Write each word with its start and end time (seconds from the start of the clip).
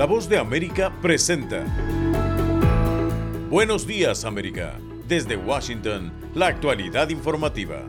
La 0.00 0.06
voz 0.06 0.30
de 0.30 0.38
América 0.38 0.90
presenta. 1.02 1.62
Buenos 3.50 3.86
días 3.86 4.24
América. 4.24 4.78
Desde 5.06 5.36
Washington, 5.36 6.10
la 6.34 6.46
actualidad 6.46 7.10
informativa. 7.10 7.86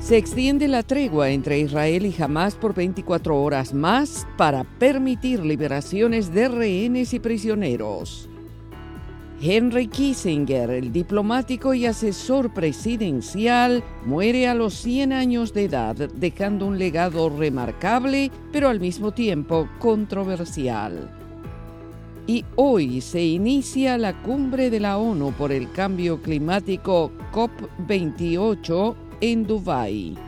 Se 0.00 0.16
extiende 0.16 0.66
la 0.66 0.82
tregua 0.82 1.30
entre 1.30 1.60
Israel 1.60 2.04
y 2.04 2.20
Hamas 2.20 2.56
por 2.56 2.74
24 2.74 3.40
horas 3.40 3.72
más 3.72 4.26
para 4.36 4.64
permitir 4.64 5.44
liberaciones 5.44 6.34
de 6.34 6.48
rehenes 6.48 7.14
y 7.14 7.20
prisioneros. 7.20 8.29
Henry 9.42 9.86
Kissinger, 9.86 10.68
el 10.70 10.92
diplomático 10.92 11.72
y 11.72 11.86
asesor 11.86 12.52
presidencial, 12.52 13.82
muere 14.04 14.46
a 14.46 14.54
los 14.54 14.74
100 14.74 15.14
años 15.14 15.54
de 15.54 15.64
edad, 15.64 15.96
dejando 15.96 16.66
un 16.66 16.78
legado 16.78 17.30
remarcable, 17.30 18.30
pero 18.52 18.68
al 18.68 18.80
mismo 18.80 19.12
tiempo 19.12 19.66
controversial. 19.78 21.10
Y 22.26 22.44
hoy 22.56 23.00
se 23.00 23.24
inicia 23.24 23.96
la 23.96 24.20
cumbre 24.20 24.68
de 24.68 24.80
la 24.80 24.98
ONU 24.98 25.32
por 25.32 25.52
el 25.52 25.72
cambio 25.72 26.20
climático 26.20 27.10
COP28 27.32 28.94
en 29.22 29.46
Dubái. 29.46 30.18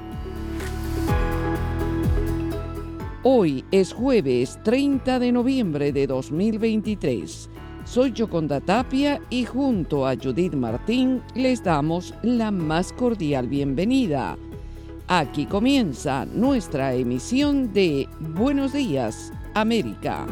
Hoy 3.25 3.63
es 3.71 3.93
jueves 3.93 4.59
30 4.65 5.19
de 5.19 5.33
noviembre 5.33 5.93
de 5.93 6.07
2023. 6.07 7.52
Soy 7.93 8.11
Yoconda 8.13 8.59
Tapia 8.59 9.21
y 9.29 9.45
junto 9.45 10.07
a 10.07 10.17
Judith 10.17 10.55
Martín 10.55 11.21
les 11.35 11.63
damos 11.63 12.15
la 12.23 12.51
más 12.51 12.91
cordial 12.91 13.49
bienvenida. 13.49 14.39
Aquí 15.09 15.45
comienza 15.45 16.25
nuestra 16.25 16.95
emisión 16.95 17.71
de 17.75 18.09
Buenos 18.19 18.73
Días, 18.73 19.31
América. 19.53 20.27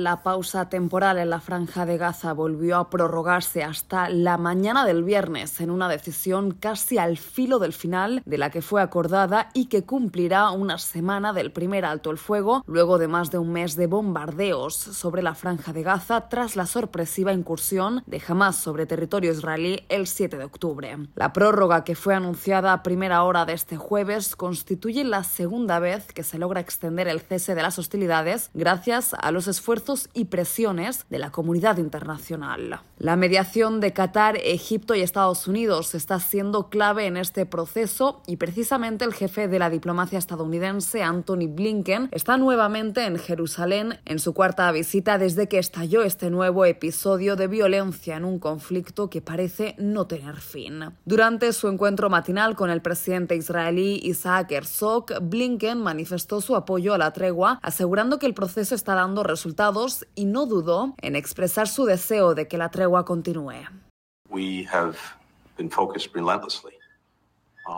La 0.00 0.22
pausa 0.22 0.70
temporal 0.70 1.18
en 1.18 1.28
la 1.28 1.40
franja 1.40 1.84
de 1.84 1.98
Gaza 1.98 2.32
volvió 2.32 2.78
a 2.78 2.88
prorrogarse 2.88 3.62
hasta 3.62 4.08
la 4.08 4.38
mañana 4.38 4.86
del 4.86 5.04
viernes 5.04 5.60
en 5.60 5.70
una 5.70 5.90
decisión 5.90 6.52
casi 6.52 6.96
al 6.96 7.18
filo 7.18 7.58
del 7.58 7.74
final 7.74 8.22
de 8.24 8.38
la 8.38 8.48
que 8.48 8.62
fue 8.62 8.80
acordada 8.80 9.50
y 9.52 9.66
que 9.66 9.84
cumplirá 9.84 10.52
una 10.52 10.78
semana 10.78 11.34
del 11.34 11.52
primer 11.52 11.84
alto 11.84 12.10
el 12.10 12.16
fuego 12.16 12.64
luego 12.66 12.96
de 12.96 13.08
más 13.08 13.30
de 13.30 13.36
un 13.36 13.52
mes 13.52 13.76
de 13.76 13.88
bombardeos 13.88 14.74
sobre 14.74 15.22
la 15.22 15.34
franja 15.34 15.74
de 15.74 15.82
Gaza 15.82 16.30
tras 16.30 16.56
la 16.56 16.64
sorpresiva 16.64 17.34
incursión 17.34 18.02
de 18.06 18.22
Hamas 18.26 18.56
sobre 18.56 18.86
territorio 18.86 19.32
israelí 19.32 19.84
el 19.90 20.06
7 20.06 20.38
de 20.38 20.44
octubre. 20.44 20.96
La 21.14 21.34
prórroga 21.34 21.84
que 21.84 21.94
fue 21.94 22.14
anunciada 22.14 22.72
a 22.72 22.82
primera 22.82 23.22
hora 23.22 23.44
de 23.44 23.52
este 23.52 23.76
jueves 23.76 24.34
constituye 24.34 25.04
la 25.04 25.24
segunda 25.24 25.78
vez 25.78 26.06
que 26.06 26.22
se 26.22 26.38
logra 26.38 26.60
extender 26.60 27.06
el 27.06 27.20
cese 27.20 27.54
de 27.54 27.60
las 27.60 27.78
hostilidades 27.78 28.48
gracias 28.54 29.12
a 29.12 29.30
los 29.30 29.46
esfuerzos 29.46 29.89
y 30.14 30.26
presiones 30.26 31.06
de 31.10 31.18
la 31.18 31.32
comunidad 31.32 31.78
internacional. 31.78 32.80
La 32.98 33.16
mediación 33.16 33.80
de 33.80 33.92
Qatar, 33.92 34.36
Egipto 34.36 34.94
y 34.94 35.00
Estados 35.00 35.48
Unidos 35.48 35.94
está 35.94 36.20
siendo 36.20 36.68
clave 36.68 37.06
en 37.06 37.16
este 37.16 37.46
proceso 37.46 38.22
y 38.26 38.36
precisamente 38.36 39.04
el 39.04 39.14
jefe 39.14 39.48
de 39.48 39.58
la 39.58 39.70
diplomacia 39.70 40.18
estadounidense, 40.18 41.02
Anthony 41.02 41.48
Blinken, 41.48 42.08
está 42.12 42.36
nuevamente 42.36 43.04
en 43.04 43.18
Jerusalén 43.18 43.98
en 44.04 44.18
su 44.18 44.34
cuarta 44.34 44.70
visita 44.70 45.18
desde 45.18 45.48
que 45.48 45.58
estalló 45.58 46.02
este 46.02 46.30
nuevo 46.30 46.64
episodio 46.64 47.36
de 47.36 47.48
violencia 47.48 48.16
en 48.16 48.24
un 48.24 48.38
conflicto 48.38 49.10
que 49.10 49.20
parece 49.20 49.74
no 49.78 50.06
tener 50.06 50.36
fin. 50.36 50.94
Durante 51.04 51.52
su 51.52 51.68
encuentro 51.68 52.10
matinal 52.10 52.54
con 52.54 52.70
el 52.70 52.82
presidente 52.82 53.34
israelí 53.34 54.00
Isaac 54.04 54.52
Herzog, 54.52 55.06
Blinken 55.22 55.78
manifestó 55.78 56.40
su 56.40 56.54
apoyo 56.54 56.94
a 56.94 56.98
la 56.98 57.12
tregua, 57.12 57.58
asegurando 57.62 58.18
que 58.18 58.26
el 58.26 58.34
proceso 58.34 58.74
está 58.74 58.94
dando 58.94 59.22
resultados 59.22 59.79
y 60.14 60.26
no 60.26 60.46
dudó 60.46 60.94
en 61.00 61.16
expresar 61.16 61.68
su 61.68 61.84
deseo 61.84 62.34
de 62.34 62.48
que 62.48 62.58
la 62.58 62.70
tregua 62.70 63.04
continúe. 63.04 63.66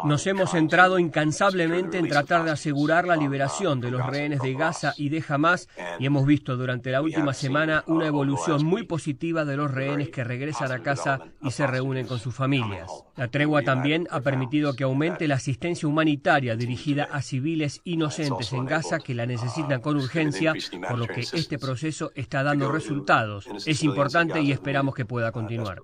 Nos 0.05 0.27
hemos 0.27 0.51
centrado 0.51 0.99
incansablemente 0.99 1.99
en 1.99 2.09
tratar 2.09 2.45
de 2.45 2.51
asegurar 2.51 3.07
la 3.07 3.17
liberación 3.17 3.81
de 3.81 3.91
los 3.91 4.05
rehenes 4.05 4.41
de 4.41 4.55
Gaza 4.55 4.95
y 4.97 5.09
de 5.09 5.25
Hamas 5.29 5.69
y 5.99 6.07
hemos 6.07 6.27
visto 6.27 6.57
durante 6.57 6.91
la 6.91 7.03
última 7.03 7.33
semana 7.33 7.85
una 7.87 8.07
evolución 8.07 8.65
muy 8.65 8.85
positiva 8.85 9.45
de 9.45 9.57
los 9.57 9.71
rehenes 9.71 10.11
que 10.11 10.25
regresan 10.25 10.73
a 10.73 10.81
casa 10.81 11.21
y 11.43 11.51
se 11.51 11.67
reúnen 11.67 12.07
con 12.07 12.19
sus 12.19 12.35
familias. 12.35 12.91
La 13.17 13.29
tregua 13.29 13.63
también 13.63 14.09
ha 14.11 14.21
permitido 14.21 14.75
que 14.75 14.85
aumente 14.85 15.29
la 15.29 15.37
asistencia 15.37 15.89
humanitaria 15.89 16.57
dirigida 16.57 17.05
a 17.05 17.23
civiles 17.23 17.81
inocentes 17.85 18.53
en 18.53 18.67
Gaza 18.67 18.99
que 18.99 19.15
la 19.15 19.27
necesitan 19.27 19.81
con 19.81 19.97
urgencia, 19.97 20.55
por 20.89 20.99
lo 20.99 21.07
que 21.07 21.21
este 21.21 21.59
proceso 21.59 22.11
está 22.15 22.43
dando 22.43 22.73
resultados. 22.73 23.47
Es 23.67 23.83
importante 23.83 24.41
y 24.41 24.53
esperamos 24.53 24.95
que 24.95 25.05
pueda 25.05 25.33
continuar. 25.33 25.83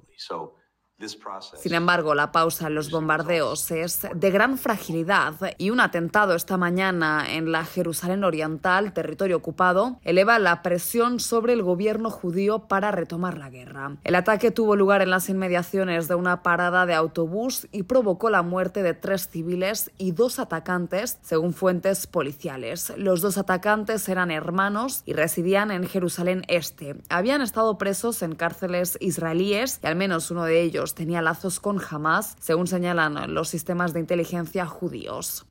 Sin 1.54 1.74
embargo, 1.74 2.12
la 2.16 2.32
pausa 2.32 2.66
en 2.66 2.74
los 2.74 2.90
bombardeos 2.90 3.70
es 3.70 4.00
de 4.12 4.30
gran 4.32 4.58
fragilidad 4.58 5.34
y 5.56 5.70
un 5.70 5.78
atentado 5.78 6.34
esta 6.34 6.56
mañana 6.56 7.24
en 7.28 7.52
la 7.52 7.64
Jerusalén 7.64 8.24
Oriental, 8.24 8.92
territorio 8.92 9.36
ocupado, 9.36 10.00
eleva 10.02 10.40
la 10.40 10.60
presión 10.60 11.20
sobre 11.20 11.52
el 11.52 11.62
gobierno 11.62 12.10
judío 12.10 12.66
para 12.66 12.90
retomar 12.90 13.38
la 13.38 13.48
guerra. 13.48 13.96
El 14.02 14.16
ataque 14.16 14.50
tuvo 14.50 14.74
lugar 14.74 15.00
en 15.00 15.10
las 15.10 15.28
inmediaciones 15.28 16.08
de 16.08 16.16
una 16.16 16.42
parada 16.42 16.84
de 16.84 16.94
autobús 16.94 17.68
y 17.70 17.84
provocó 17.84 18.28
la 18.28 18.42
muerte 18.42 18.82
de 18.82 18.94
tres 18.94 19.28
civiles 19.28 19.92
y 19.98 20.10
dos 20.10 20.40
atacantes, 20.40 21.18
según 21.22 21.54
fuentes 21.54 22.08
policiales. 22.08 22.92
Los 22.96 23.20
dos 23.20 23.38
atacantes 23.38 24.08
eran 24.08 24.32
hermanos 24.32 25.04
y 25.06 25.12
residían 25.12 25.70
en 25.70 25.86
Jerusalén 25.86 26.44
Este. 26.48 26.96
Habían 27.08 27.40
estado 27.40 27.78
presos 27.78 28.20
en 28.22 28.34
cárceles 28.34 28.98
israelíes 29.00 29.78
y 29.80 29.86
al 29.86 29.94
menos 29.94 30.32
uno 30.32 30.42
de 30.42 30.60
ellos 30.60 30.87
tenía 30.94 31.22
lazos 31.22 31.60
con 31.60 31.80
Hamas, 31.80 32.36
según 32.40 32.66
señalan 32.66 33.34
los 33.34 33.48
sistemas 33.48 33.92
de 33.92 34.00
inteligencia 34.00 34.66
judíos. 34.66 35.47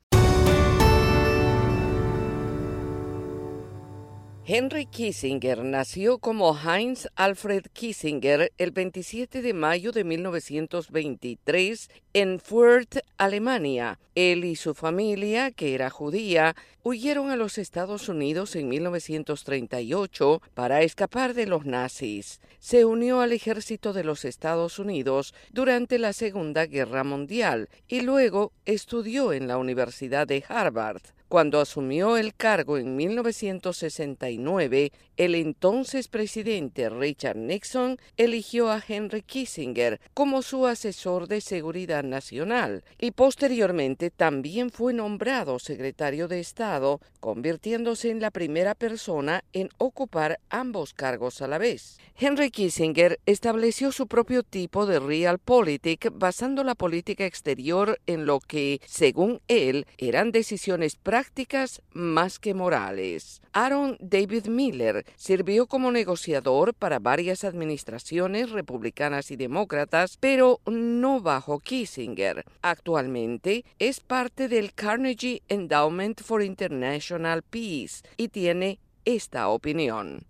Henry 4.50 4.86
Kissinger 4.86 5.62
nació 5.62 6.16
como 6.16 6.58
Heinz 6.58 7.06
Alfred 7.16 7.66
Kissinger 7.70 8.50
el 8.56 8.70
27 8.70 9.42
de 9.42 9.52
mayo 9.52 9.92
de 9.92 10.04
1923 10.04 11.90
en 12.14 12.40
Fürth, 12.40 12.96
Alemania. 13.18 13.98
Él 14.14 14.46
y 14.46 14.56
su 14.56 14.72
familia, 14.72 15.50
que 15.50 15.74
era 15.74 15.90
judía, 15.90 16.56
huyeron 16.82 17.28
a 17.28 17.36
los 17.36 17.58
Estados 17.58 18.08
Unidos 18.08 18.56
en 18.56 18.70
1938 18.70 20.40
para 20.54 20.80
escapar 20.80 21.34
de 21.34 21.44
los 21.44 21.66
nazis. 21.66 22.40
Se 22.58 22.86
unió 22.86 23.20
al 23.20 23.32
ejército 23.32 23.92
de 23.92 24.04
los 24.04 24.24
Estados 24.24 24.78
Unidos 24.78 25.34
durante 25.52 25.98
la 25.98 26.14
Segunda 26.14 26.64
Guerra 26.64 27.04
Mundial 27.04 27.68
y 27.86 28.00
luego 28.00 28.52
estudió 28.64 29.34
en 29.34 29.46
la 29.46 29.58
Universidad 29.58 30.26
de 30.26 30.42
Harvard. 30.48 31.02
Cuando 31.28 31.60
asumió 31.60 32.16
el 32.16 32.34
cargo 32.34 32.78
en 32.78 32.96
1969, 32.96 34.92
el 35.18 35.34
entonces 35.34 36.08
presidente 36.08 36.88
Richard 36.88 37.36
Nixon 37.36 37.98
eligió 38.16 38.70
a 38.70 38.82
Henry 38.86 39.20
Kissinger 39.20 40.00
como 40.14 40.40
su 40.40 40.66
asesor 40.66 41.28
de 41.28 41.42
seguridad 41.42 42.02
nacional 42.02 42.82
y 42.98 43.10
posteriormente 43.10 44.10
también 44.10 44.70
fue 44.70 44.94
nombrado 44.94 45.58
secretario 45.58 46.28
de 46.28 46.40
Estado, 46.40 46.98
convirtiéndose 47.20 48.10
en 48.10 48.20
la 48.20 48.30
primera 48.30 48.74
persona 48.74 49.44
en 49.52 49.68
ocupar 49.76 50.40
ambos 50.48 50.94
cargos 50.94 51.42
a 51.42 51.48
la 51.48 51.58
vez. 51.58 51.98
Henry 52.16 52.50
Kissinger 52.50 53.20
estableció 53.26 53.92
su 53.92 54.06
propio 54.06 54.42
tipo 54.42 54.86
de 54.86 54.98
realpolitik 54.98 56.10
basando 56.14 56.64
la 56.64 56.74
política 56.74 57.26
exterior 57.26 58.00
en 58.06 58.24
lo 58.24 58.40
que, 58.40 58.80
según 58.86 59.42
él, 59.48 59.86
eran 59.98 60.32
decisiones 60.32 60.96
prácticas 60.96 61.17
más 61.92 62.38
que 62.38 62.54
morales. 62.54 63.42
Aaron 63.52 63.96
David 64.00 64.46
Miller 64.46 65.04
sirvió 65.16 65.66
como 65.66 65.90
negociador 65.90 66.74
para 66.74 66.98
varias 66.98 67.44
administraciones 67.44 68.50
republicanas 68.50 69.30
y 69.30 69.36
demócratas, 69.36 70.16
pero 70.18 70.60
no 70.66 71.20
bajo 71.20 71.58
Kissinger. 71.58 72.44
Actualmente 72.62 73.64
es 73.78 74.00
parte 74.00 74.48
del 74.48 74.72
Carnegie 74.74 75.42
Endowment 75.48 76.22
for 76.22 76.42
International 76.42 77.42
Peace 77.42 78.02
y 78.16 78.28
tiene 78.28 78.78
esta 79.04 79.48
opinión. 79.48 80.24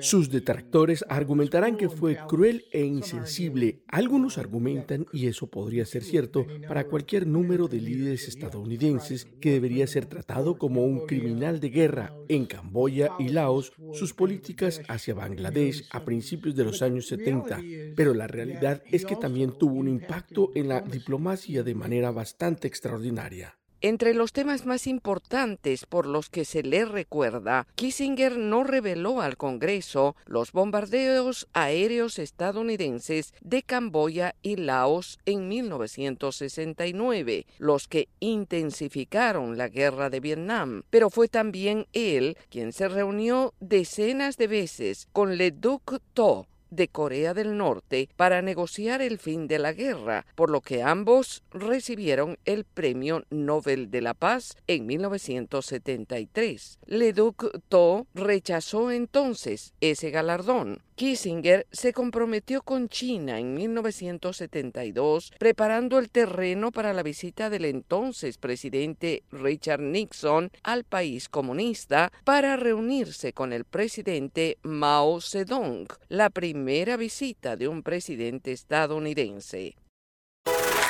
Sus 0.00 0.30
detractores 0.30 1.04
argumentarán 1.08 1.76
que 1.76 1.88
fue 1.88 2.16
cruel 2.28 2.64
e 2.70 2.84
insensible. 2.84 3.82
Algunos 3.88 4.38
argumentan, 4.38 5.06
y 5.12 5.26
eso 5.26 5.48
podría 5.48 5.84
ser 5.84 6.04
cierto, 6.04 6.46
para 6.68 6.84
cualquier 6.84 7.26
número 7.26 7.66
de 7.66 7.80
líderes 7.80 8.28
estadounidenses, 8.28 9.26
que 9.40 9.50
debería 9.50 9.88
ser 9.88 10.06
tratado 10.06 10.58
como 10.58 10.84
un 10.84 11.06
criminal 11.06 11.58
de 11.58 11.70
guerra. 11.70 12.14
En 12.28 12.46
Camboya 12.46 13.10
y 13.18 13.30
Laos, 13.30 13.72
sus 13.92 14.14
políticas 14.14 14.80
hacia 14.86 15.14
Bangladesh 15.14 15.88
a 15.90 16.04
principios 16.04 16.54
de 16.54 16.64
los 16.64 16.82
años 16.82 17.08
70. 17.08 17.60
Pero 17.96 18.14
la 18.14 18.28
realidad 18.28 18.82
es 18.92 19.04
que 19.04 19.16
también 19.16 19.58
tuvo 19.58 19.74
un 19.74 19.88
impacto 19.88 20.52
en 20.54 20.68
la 20.68 20.80
diplomacia 20.82 21.64
de 21.64 21.74
manera 21.74 22.12
bastante 22.12 22.68
extraordinaria. 22.68 23.58
Entre 23.86 24.14
los 24.14 24.32
temas 24.32 24.64
más 24.64 24.86
importantes 24.86 25.84
por 25.84 26.06
los 26.06 26.30
que 26.30 26.46
se 26.46 26.62
le 26.62 26.86
recuerda, 26.86 27.66
Kissinger 27.74 28.38
no 28.38 28.64
reveló 28.64 29.20
al 29.20 29.36
Congreso 29.36 30.16
los 30.24 30.52
bombardeos 30.52 31.48
aéreos 31.52 32.18
estadounidenses 32.18 33.34
de 33.42 33.62
Camboya 33.62 34.36
y 34.40 34.56
Laos 34.56 35.18
en 35.26 35.48
1969, 35.48 37.44
los 37.58 37.86
que 37.86 38.08
intensificaron 38.20 39.58
la 39.58 39.68
guerra 39.68 40.08
de 40.08 40.20
Vietnam, 40.20 40.84
pero 40.88 41.10
fue 41.10 41.28
también 41.28 41.86
él 41.92 42.38
quien 42.48 42.72
se 42.72 42.88
reunió 42.88 43.52
decenas 43.60 44.38
de 44.38 44.46
veces 44.46 45.08
con 45.12 45.36
Le 45.36 45.50
Duc 45.50 46.00
Tho, 46.14 46.46
de 46.74 46.88
Corea 46.88 47.34
del 47.34 47.56
Norte 47.56 48.08
para 48.16 48.42
negociar 48.42 49.02
el 49.02 49.18
fin 49.18 49.46
de 49.48 49.58
la 49.58 49.72
guerra, 49.72 50.26
por 50.34 50.50
lo 50.50 50.60
que 50.60 50.82
ambos 50.82 51.42
recibieron 51.50 52.38
el 52.44 52.64
Premio 52.64 53.24
Nobel 53.30 53.90
de 53.90 54.00
la 54.00 54.14
Paz 54.14 54.56
en 54.66 54.86
1973. 54.86 56.78
Le 56.86 57.12
Duc 57.12 57.50
Tho 57.68 58.06
rechazó 58.14 58.90
entonces 58.90 59.74
ese 59.80 60.10
galardón. 60.10 60.82
Kissinger 60.94 61.66
se 61.72 61.92
comprometió 61.92 62.62
con 62.62 62.88
China 62.88 63.38
en 63.38 63.54
1972, 63.54 65.32
preparando 65.38 65.98
el 65.98 66.08
terreno 66.08 66.70
para 66.70 66.92
la 66.92 67.02
visita 67.02 67.50
del 67.50 67.64
entonces 67.64 68.38
presidente 68.38 69.24
Richard 69.30 69.80
Nixon 69.80 70.50
al 70.62 70.84
país 70.84 71.28
comunista 71.28 72.12
para 72.24 72.56
reunirse 72.56 73.32
con 73.32 73.52
el 73.52 73.64
presidente 73.64 74.58
Mao 74.62 75.20
Zedong, 75.20 75.88
la 76.08 76.30
primera 76.30 76.96
visita 76.96 77.56
de 77.56 77.66
un 77.66 77.82
presidente 77.82 78.52
estadounidense. 78.52 79.74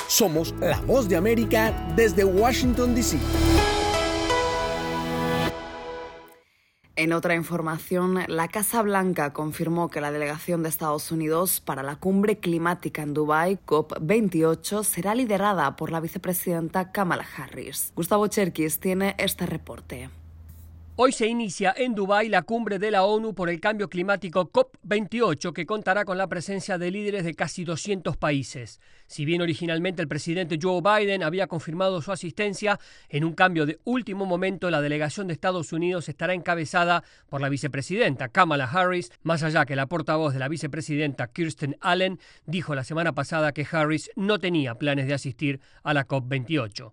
Somos 0.09 0.55
la 0.61 0.81
voz 0.81 1.09
de 1.09 1.17
América 1.17 1.73
desde 1.97 2.25
Washington, 2.25 2.95
D.C. 2.95 3.19
En 6.97 7.13
otra 7.13 7.35
información, 7.35 8.21
la 8.29 8.47
Casa 8.47 8.81
Blanca 8.83 9.33
confirmó 9.33 9.91
que 9.91 10.01
la 10.01 10.13
delegación 10.13 10.63
de 10.63 10.69
Estados 10.69 11.11
Unidos 11.11 11.61
para 11.61 11.83
la 11.83 11.97
cumbre 11.97 12.39
climática 12.39 13.03
en 13.03 13.15
Dubái, 13.15 13.59
COP28, 13.67 14.85
será 14.85 15.17
liderada 15.17 15.75
por 15.75 15.91
la 15.91 15.99
vicepresidenta 15.99 16.93
Kamala 16.93 17.27
Harris. 17.37 17.93
Gustavo 17.97 18.29
Cherkis 18.29 18.79
tiene 18.79 19.17
este 19.19 19.45
reporte. 19.45 20.09
Hoy 20.97 21.11
se 21.11 21.27
inicia 21.27 21.75
en 21.77 21.97
Dubái 21.97 22.29
la 22.29 22.43
cumbre 22.43 22.79
de 22.79 22.93
la 22.93 23.03
ONU 23.03 23.35
por 23.35 23.51
el 23.51 23.59
cambio 23.59 23.91
climático 23.91 24.53
COP28 24.53 25.53
que 25.53 25.67
contará 25.67 26.05
con 26.05 26.17
la 26.17 26.29
presencia 26.29 26.79
de 26.79 26.93
líderes 26.93 27.25
de 27.25 27.35
casi 27.35 27.65
200 27.65 28.17
países. 28.17 28.81
Si 29.09 29.25
bien 29.25 29.43
originalmente 29.43 30.03
el 30.03 30.07
presidente 30.07 30.57
Joe 30.63 30.81
Biden 30.81 31.25
había 31.25 31.49
confirmado 31.49 32.01
su 32.01 32.13
asistencia, 32.13 32.79
en 33.09 33.25
un 33.25 33.33
cambio 33.33 33.67
de 33.67 33.81
último 33.83 34.25
momento 34.25 34.71
la 34.71 34.81
delegación 34.81 35.27
de 35.27 35.33
Estados 35.33 35.73
Unidos 35.73 36.09
estará 36.09 36.33
encabezada 36.33 37.03
por 37.29 37.41
la 37.41 37.49
vicepresidenta 37.49 38.29
Kamala 38.29 38.71
Harris, 38.71 39.11
más 39.25 39.43
allá 39.43 39.67
que 39.67 39.75
la 39.75 39.87
portavoz 39.87 40.33
de 40.33 40.39
la 40.39 40.47
vicepresidenta 40.47 41.27
Kirsten 41.27 41.77
Allen 41.81 42.21
dijo 42.47 42.77
la 42.77 42.85
semana 42.85 43.17
pasada 43.17 43.51
que 43.51 43.67
Harris 43.69 44.13
no 44.15 44.39
tenía 44.39 44.77
planes 44.77 45.09
de 45.09 45.15
asistir 45.15 45.59
a 45.83 45.93
la 45.93 46.07
COP28. 46.07 46.93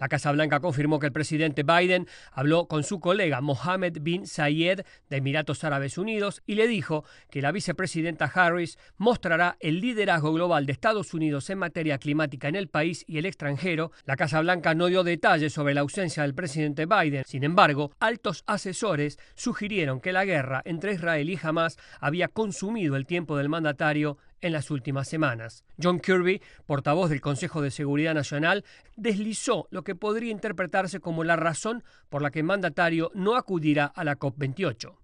La 0.00 0.08
Casa 0.08 0.32
Blanca 0.32 0.60
confirmó 0.60 0.98
que 0.98 1.06
el 1.06 1.12
presidente 1.12 1.62
Biden 1.62 2.08
habló 2.32 2.66
con 2.66 2.84
su 2.84 3.00
colega 3.00 3.42
Mohammed 3.42 3.98
bin 4.00 4.26
Zayed 4.26 4.80
de 5.10 5.16
Emiratos 5.16 5.62
Árabes 5.62 5.98
Unidos 5.98 6.42
y 6.46 6.54
le 6.54 6.66
dijo 6.66 7.04
que 7.30 7.42
la 7.42 7.52
vicepresidenta 7.52 8.24
Harris 8.24 8.78
mostrará 8.96 9.58
el 9.60 9.82
liderazgo 9.82 10.32
global 10.32 10.64
de 10.64 10.72
Estados 10.72 11.12
Unidos 11.12 11.50
en 11.50 11.58
materia 11.58 11.98
climática 11.98 12.48
en 12.48 12.56
el 12.56 12.68
país 12.68 13.04
y 13.06 13.18
el 13.18 13.26
extranjero. 13.26 13.92
La 14.06 14.16
Casa 14.16 14.40
Blanca 14.40 14.74
no 14.74 14.86
dio 14.86 15.04
detalles 15.04 15.52
sobre 15.52 15.74
la 15.74 15.82
ausencia 15.82 16.22
del 16.22 16.34
presidente 16.34 16.86
Biden. 16.86 17.24
Sin 17.26 17.44
embargo, 17.44 17.92
altos 18.00 18.42
asesores 18.46 19.18
sugirieron 19.34 20.00
que 20.00 20.12
la 20.12 20.24
guerra 20.24 20.62
entre 20.64 20.94
Israel 20.94 21.28
y 21.28 21.38
Hamas 21.42 21.76
había 22.00 22.28
consumido 22.28 22.96
el 22.96 23.04
tiempo 23.04 23.36
del 23.36 23.50
mandatario 23.50 24.16
en 24.40 24.52
las 24.52 24.70
últimas 24.70 25.08
semanas. 25.08 25.64
John 25.82 26.00
Kirby, 26.00 26.40
portavoz 26.66 27.10
del 27.10 27.20
Consejo 27.20 27.62
de 27.62 27.70
Seguridad 27.70 28.14
Nacional, 28.14 28.64
deslizó 28.96 29.66
lo 29.70 29.82
que 29.82 29.94
podría 29.94 30.30
interpretarse 30.30 31.00
como 31.00 31.24
la 31.24 31.36
razón 31.36 31.84
por 32.08 32.22
la 32.22 32.30
que 32.30 32.40
el 32.40 32.46
mandatario 32.46 33.10
no 33.14 33.36
acudirá 33.36 33.86
a 33.86 34.04
la 34.04 34.18
COP28. 34.18 34.94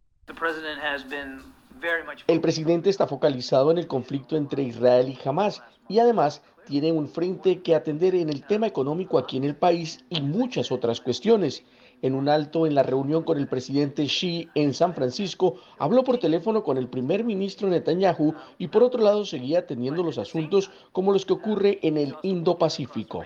El 2.27 2.41
presidente 2.41 2.91
está 2.91 3.07
focalizado 3.07 3.71
en 3.71 3.79
el 3.79 3.87
conflicto 3.87 4.37
entre 4.37 4.63
Israel 4.63 5.09
y 5.09 5.29
Hamas 5.29 5.63
y 5.89 5.99
además 5.99 6.43
tiene 6.67 6.91
un 6.91 7.09
frente 7.09 7.63
que 7.63 7.75
atender 7.75 8.15
en 8.15 8.29
el 8.29 8.45
tema 8.45 8.67
económico 8.67 9.19
aquí 9.19 9.37
en 9.37 9.45
el 9.45 9.55
país 9.55 10.05
y 10.11 10.21
muchas 10.21 10.73
otras 10.73 11.01
cuestiones 11.01 11.65
en 12.03 12.15
un 12.15 12.29
alto 12.29 12.67
en 12.67 12.75
la 12.75 12.83
reunión 12.83 13.23
con 13.23 13.39
el 13.39 13.49
presidente 13.49 14.07
Xi 14.07 14.49
en 14.55 14.75
San 14.75 14.95
Francisco, 14.95 15.57
habló 15.79 16.05
por 16.05 16.19
teléfono 16.19 16.63
con 16.63 16.77
el 16.79 16.89
primer 16.89 17.25
ministro 17.25 17.69
Netanyahu 17.69 18.35
y 18.59 18.69
por 18.69 18.83
otro 18.83 19.03
lado 19.03 19.25
seguía 19.25 19.61
atendiendo 19.61 20.03
los 20.03 20.19
asuntos 20.19 20.71
como 20.93 21.13
los 21.13 21.27
que 21.27 21.33
ocurre 21.33 21.79
en 21.83 21.97
el 21.97 22.15
Indo-Pacífico. 22.23 23.25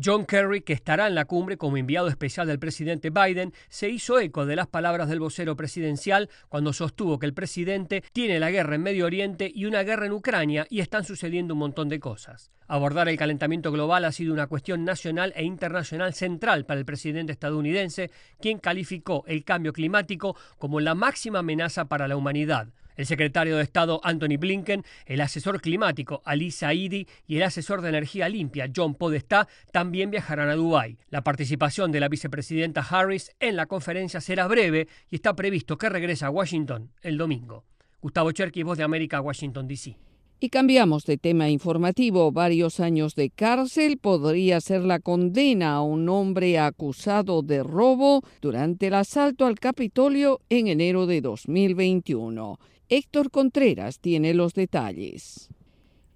John 0.00 0.24
Kerry, 0.24 0.62
que 0.62 0.72
estará 0.72 1.06
en 1.06 1.14
la 1.14 1.26
cumbre 1.26 1.58
como 1.58 1.76
enviado 1.76 2.08
especial 2.08 2.46
del 2.46 2.58
presidente 2.58 3.10
Biden, 3.10 3.52
se 3.68 3.90
hizo 3.90 4.18
eco 4.18 4.46
de 4.46 4.56
las 4.56 4.66
palabras 4.66 5.08
del 5.08 5.20
vocero 5.20 5.54
presidencial 5.54 6.30
cuando 6.48 6.72
sostuvo 6.72 7.18
que 7.18 7.26
el 7.26 7.34
presidente 7.34 8.02
tiene 8.12 8.40
la 8.40 8.50
guerra 8.50 8.76
en 8.76 8.82
Medio 8.82 9.04
Oriente 9.04 9.52
y 9.54 9.66
una 9.66 9.82
guerra 9.82 10.06
en 10.06 10.12
Ucrania 10.12 10.66
y 10.70 10.80
están 10.80 11.04
sucediendo 11.04 11.52
un 11.52 11.60
montón 11.60 11.90
de 11.90 12.00
cosas. 12.00 12.50
Abordar 12.68 13.10
el 13.10 13.18
calentamiento 13.18 13.70
global 13.70 14.06
ha 14.06 14.12
sido 14.12 14.32
una 14.32 14.46
cuestión 14.46 14.82
nacional 14.84 15.34
e 15.36 15.44
internacional 15.44 16.14
central 16.14 16.64
para 16.64 16.80
el 16.80 16.86
presidente 16.86 17.32
estadounidense, 17.32 18.10
quien 18.40 18.58
calificó 18.58 19.24
el 19.26 19.44
cambio 19.44 19.74
climático 19.74 20.36
como 20.56 20.80
la 20.80 20.94
máxima 20.94 21.40
amenaza 21.40 21.84
para 21.84 22.08
la 22.08 22.16
humanidad. 22.16 22.68
El 22.96 23.06
secretario 23.06 23.56
de 23.56 23.62
Estado 23.62 24.00
Anthony 24.04 24.36
Blinken, 24.38 24.84
el 25.06 25.20
asesor 25.20 25.60
climático 25.60 26.22
Ali 26.24 26.50
Saidi 26.50 27.06
y 27.26 27.36
el 27.36 27.42
asesor 27.42 27.80
de 27.80 27.88
energía 27.88 28.28
limpia 28.28 28.70
John 28.74 28.94
Podestá 28.94 29.48
también 29.72 30.10
viajarán 30.10 30.48
a 30.48 30.54
Dubái. 30.54 30.98
La 31.08 31.22
participación 31.22 31.92
de 31.92 32.00
la 32.00 32.08
vicepresidenta 32.08 32.80
Harris 32.82 33.32
en 33.40 33.56
la 33.56 33.66
conferencia 33.66 34.20
será 34.20 34.46
breve 34.46 34.88
y 35.10 35.16
está 35.16 35.34
previsto 35.34 35.78
que 35.78 35.88
regrese 35.88 36.24
a 36.24 36.30
Washington 36.30 36.90
el 37.02 37.16
domingo. 37.16 37.64
Gustavo 38.00 38.32
Cherky, 38.32 38.62
Voz 38.62 38.78
de 38.78 38.84
América, 38.84 39.20
Washington, 39.20 39.68
D.C. 39.68 39.96
Y 40.40 40.48
cambiamos 40.48 41.04
de 41.06 41.18
tema 41.18 41.50
informativo. 41.50 42.32
Varios 42.32 42.80
años 42.80 43.14
de 43.14 43.30
cárcel 43.30 43.98
podría 43.98 44.60
ser 44.60 44.82
la 44.82 44.98
condena 44.98 45.74
a 45.74 45.82
un 45.82 46.08
hombre 46.08 46.58
acusado 46.58 47.42
de 47.42 47.62
robo 47.62 48.22
durante 48.40 48.88
el 48.88 48.94
asalto 48.94 49.46
al 49.46 49.60
Capitolio 49.60 50.40
en 50.48 50.66
enero 50.66 51.06
de 51.06 51.20
2021. 51.20 52.58
Héctor 52.94 53.30
Contreras 53.30 54.00
tiene 54.00 54.34
los 54.34 54.52
detalles. 54.52 55.48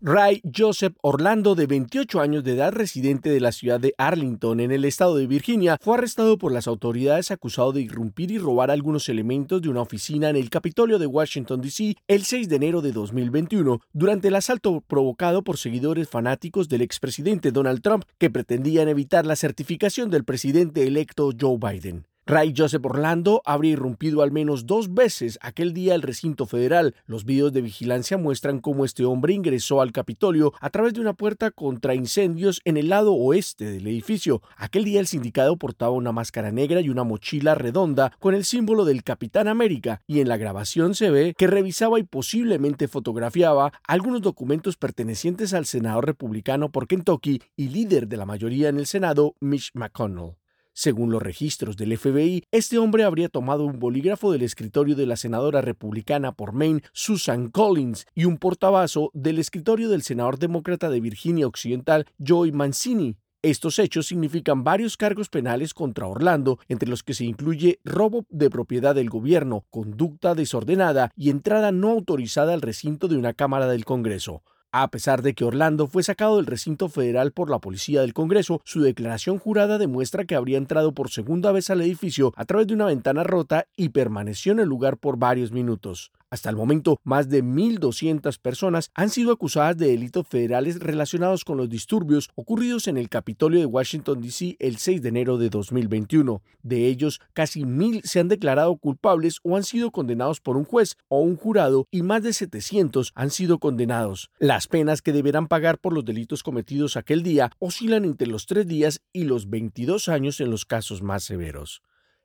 Ray 0.02 0.42
Joseph 0.54 0.94
Orlando, 1.00 1.54
de 1.54 1.66
28 1.66 2.20
años 2.20 2.44
de 2.44 2.52
edad, 2.52 2.70
residente 2.70 3.30
de 3.30 3.40
la 3.40 3.52
ciudad 3.52 3.80
de 3.80 3.94
Arlington, 3.96 4.60
en 4.60 4.70
el 4.70 4.84
estado 4.84 5.16
de 5.16 5.26
Virginia, 5.26 5.78
fue 5.80 5.94
arrestado 5.94 6.36
por 6.36 6.52
las 6.52 6.68
autoridades 6.68 7.30
acusado 7.30 7.72
de 7.72 7.80
irrumpir 7.80 8.30
y 8.30 8.36
robar 8.36 8.70
algunos 8.70 9.08
elementos 9.08 9.62
de 9.62 9.70
una 9.70 9.80
oficina 9.80 10.28
en 10.28 10.36
el 10.36 10.50
Capitolio 10.50 10.98
de 10.98 11.06
Washington, 11.06 11.62
D.C. 11.62 11.96
el 12.08 12.24
6 12.26 12.46
de 12.46 12.56
enero 12.56 12.82
de 12.82 12.92
2021, 12.92 13.80
durante 13.94 14.28
el 14.28 14.34
asalto 14.34 14.84
provocado 14.86 15.42
por 15.42 15.56
seguidores 15.56 16.10
fanáticos 16.10 16.68
del 16.68 16.82
expresidente 16.82 17.52
Donald 17.52 17.80
Trump, 17.80 18.04
que 18.18 18.28
pretendían 18.28 18.88
evitar 18.88 19.24
la 19.24 19.36
certificación 19.36 20.10
del 20.10 20.24
presidente 20.24 20.86
electo 20.86 21.30
Joe 21.40 21.56
Biden. 21.56 22.04
Ray 22.28 22.52
Joseph 22.56 22.84
Orlando 22.84 23.40
habría 23.44 23.74
irrumpido 23.74 24.20
al 24.20 24.32
menos 24.32 24.66
dos 24.66 24.92
veces 24.92 25.38
aquel 25.42 25.72
día 25.72 25.94
al 25.94 26.02
recinto 26.02 26.44
federal. 26.44 26.96
Los 27.06 27.24
videos 27.24 27.52
de 27.52 27.60
vigilancia 27.60 28.18
muestran 28.18 28.58
cómo 28.58 28.84
este 28.84 29.04
hombre 29.04 29.32
ingresó 29.32 29.80
al 29.80 29.92
Capitolio 29.92 30.52
a 30.60 30.70
través 30.70 30.92
de 30.94 31.00
una 31.00 31.12
puerta 31.12 31.52
contra 31.52 31.94
incendios 31.94 32.60
en 32.64 32.78
el 32.78 32.88
lado 32.88 33.14
oeste 33.14 33.66
del 33.66 33.86
edificio. 33.86 34.42
Aquel 34.56 34.82
día 34.82 34.98
el 34.98 35.06
sindicado 35.06 35.56
portaba 35.56 35.92
una 35.92 36.10
máscara 36.10 36.50
negra 36.50 36.80
y 36.80 36.88
una 36.88 37.04
mochila 37.04 37.54
redonda 37.54 38.10
con 38.18 38.34
el 38.34 38.44
símbolo 38.44 38.84
del 38.84 39.04
Capitán 39.04 39.46
América 39.46 40.02
y 40.08 40.18
en 40.18 40.28
la 40.28 40.36
grabación 40.36 40.96
se 40.96 41.10
ve 41.10 41.32
que 41.38 41.46
revisaba 41.46 42.00
y 42.00 42.02
posiblemente 42.02 42.88
fotografiaba 42.88 43.72
algunos 43.86 44.20
documentos 44.20 44.76
pertenecientes 44.76 45.54
al 45.54 45.64
senador 45.64 46.06
republicano 46.06 46.72
por 46.72 46.88
Kentucky 46.88 47.40
y 47.54 47.68
líder 47.68 48.08
de 48.08 48.16
la 48.16 48.26
mayoría 48.26 48.68
en 48.68 48.78
el 48.78 48.86
Senado, 48.86 49.36
Mitch 49.38 49.70
McConnell. 49.74 50.34
Según 50.78 51.10
los 51.10 51.22
registros 51.22 51.78
del 51.78 51.96
FBI, 51.96 52.44
este 52.50 52.76
hombre 52.76 53.04
habría 53.04 53.30
tomado 53.30 53.64
un 53.64 53.78
bolígrafo 53.78 54.30
del 54.30 54.42
escritorio 54.42 54.94
de 54.94 55.06
la 55.06 55.16
senadora 55.16 55.62
republicana 55.62 56.32
por 56.32 56.52
Maine, 56.52 56.82
Susan 56.92 57.48
Collins, 57.48 58.06
y 58.14 58.26
un 58.26 58.36
portabazo 58.36 59.10
del 59.14 59.38
escritorio 59.38 59.88
del 59.88 60.02
senador 60.02 60.38
demócrata 60.38 60.90
de 60.90 61.00
Virginia 61.00 61.46
Occidental, 61.46 62.04
Joy 62.18 62.52
Mancini. 62.52 63.16
Estos 63.40 63.78
hechos 63.78 64.06
significan 64.06 64.64
varios 64.64 64.98
cargos 64.98 65.30
penales 65.30 65.72
contra 65.72 66.08
Orlando, 66.08 66.58
entre 66.68 66.90
los 66.90 67.02
que 67.02 67.14
se 67.14 67.24
incluye 67.24 67.80
robo 67.82 68.26
de 68.28 68.50
propiedad 68.50 68.94
del 68.94 69.08
gobierno, 69.08 69.64
conducta 69.70 70.34
desordenada 70.34 71.10
y 71.16 71.30
entrada 71.30 71.72
no 71.72 71.88
autorizada 71.88 72.52
al 72.52 72.60
recinto 72.60 73.08
de 73.08 73.16
una 73.16 73.32
Cámara 73.32 73.66
del 73.66 73.86
Congreso. 73.86 74.42
A 74.78 74.88
pesar 74.88 75.22
de 75.22 75.32
que 75.32 75.46
Orlando 75.46 75.86
fue 75.86 76.02
sacado 76.02 76.36
del 76.36 76.44
recinto 76.44 76.90
federal 76.90 77.32
por 77.32 77.48
la 77.48 77.60
policía 77.60 78.02
del 78.02 78.12
Congreso, 78.12 78.60
su 78.62 78.82
declaración 78.82 79.38
jurada 79.38 79.78
demuestra 79.78 80.26
que 80.26 80.34
habría 80.34 80.58
entrado 80.58 80.92
por 80.92 81.08
segunda 81.08 81.50
vez 81.50 81.70
al 81.70 81.80
edificio 81.80 82.34
a 82.36 82.44
través 82.44 82.66
de 82.66 82.74
una 82.74 82.84
ventana 82.84 83.24
rota 83.24 83.68
y 83.74 83.88
permaneció 83.88 84.52
en 84.52 84.60
el 84.60 84.68
lugar 84.68 84.98
por 84.98 85.16
varios 85.16 85.50
minutos. 85.50 86.12
Hasta 86.28 86.50
el 86.50 86.56
momento, 86.56 86.98
más 87.04 87.28
de 87.28 87.44
1.200 87.44 88.40
personas 88.40 88.90
han 88.94 89.10
sido 89.10 89.30
acusadas 89.30 89.76
de 89.76 89.86
delitos 89.86 90.26
federales 90.26 90.80
relacionados 90.80 91.44
con 91.44 91.56
los 91.56 91.68
disturbios 91.68 92.30
ocurridos 92.34 92.88
en 92.88 92.96
el 92.96 93.08
Capitolio 93.08 93.60
de 93.60 93.66
Washington, 93.66 94.20
D.C. 94.20 94.56
el 94.58 94.78
6 94.78 95.02
de 95.02 95.08
enero 95.08 95.38
de 95.38 95.50
2021. 95.50 96.42
De 96.64 96.88
ellos, 96.88 97.20
casi 97.32 97.62
1.000 97.62 98.02
se 98.02 98.18
han 98.18 98.26
declarado 98.26 98.76
culpables 98.76 99.38
o 99.44 99.56
han 99.56 99.62
sido 99.62 99.92
condenados 99.92 100.40
por 100.40 100.56
un 100.56 100.64
juez 100.64 100.96
o 101.06 101.20
un 101.20 101.36
jurado 101.36 101.86
y 101.92 102.02
más 102.02 102.24
de 102.24 102.32
700 102.32 103.12
han 103.14 103.30
sido 103.30 103.60
condenados. 103.60 104.30
Las 104.40 104.66
penas 104.66 105.02
que 105.02 105.12
deberán 105.12 105.46
pagar 105.46 105.78
por 105.78 105.92
los 105.92 106.04
delitos 106.04 106.42
cometidos 106.42 106.96
aquel 106.96 107.22
día 107.22 107.52
oscilan 107.60 108.04
entre 108.04 108.26
los 108.26 108.46
3 108.46 108.66
días 108.66 109.00
y 109.12 109.24
los 109.24 109.48
22 109.48 110.08
años 110.08 110.40
en 110.40 110.50
los 110.50 110.64
casos 110.64 111.02
más 111.02 111.22
severos. 111.22 111.82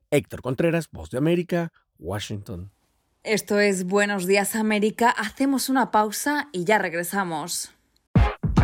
Héctor 0.10 0.41
Contreras, 0.41 0.89
Voz 0.91 1.12
de 1.12 1.20
América, 1.20 1.72
Washington. 2.00 2.72
Esto 3.23 3.59
es 3.59 3.85
Buenos 3.85 4.25
Días 4.25 4.55
América. 4.55 5.11
Hacemos 5.11 5.69
una 5.69 5.91
pausa 5.91 6.49
y 6.51 6.63
ya 6.63 6.79
regresamos. 6.79 7.71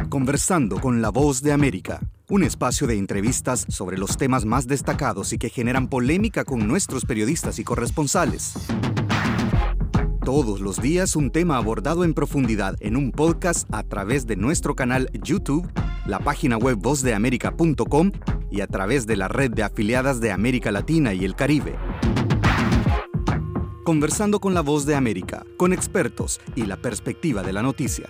Conversando 0.09 0.81
con 0.81 0.99
la 0.99 1.11
voz 1.11 1.43
de 1.43 1.51
América, 1.51 1.99
un 2.27 2.41
espacio 2.41 2.87
de 2.87 2.97
entrevistas 2.97 3.67
sobre 3.69 3.99
los 3.99 4.17
temas 4.17 4.45
más 4.45 4.65
destacados 4.65 5.31
y 5.31 5.37
que 5.37 5.49
generan 5.49 5.87
polémica 5.87 6.43
con 6.43 6.67
nuestros 6.67 7.05
periodistas 7.05 7.59
y 7.59 7.63
corresponsales. 7.63 8.55
Todos 10.25 10.59
los 10.59 10.81
días 10.81 11.15
un 11.15 11.29
tema 11.29 11.57
abordado 11.57 12.03
en 12.03 12.15
profundidad 12.15 12.77
en 12.79 12.97
un 12.97 13.11
podcast 13.11 13.71
a 13.71 13.83
través 13.83 14.25
de 14.25 14.37
nuestro 14.37 14.75
canal 14.75 15.11
YouTube, 15.21 15.71
la 16.07 16.17
página 16.17 16.57
web 16.57 16.79
vozdeamerica.com 16.79 18.11
y 18.49 18.61
a 18.61 18.67
través 18.67 19.05
de 19.05 19.17
la 19.17 19.27
red 19.27 19.51
de 19.51 19.61
afiliadas 19.61 20.19
de 20.19 20.31
América 20.31 20.71
Latina 20.71 21.13
y 21.13 21.25
el 21.25 21.35
Caribe. 21.35 21.75
Conversando 23.87 24.41
con 24.41 24.53
la 24.53 24.59
voz 24.59 24.85
de 24.85 24.95
América, 24.95 25.45
con 25.55 25.71
expertos 25.71 26.41
y 26.57 26.65
la 26.65 26.75
perspectiva 26.75 27.41
de 27.41 27.53
la 27.53 27.61
noticia. 27.61 28.09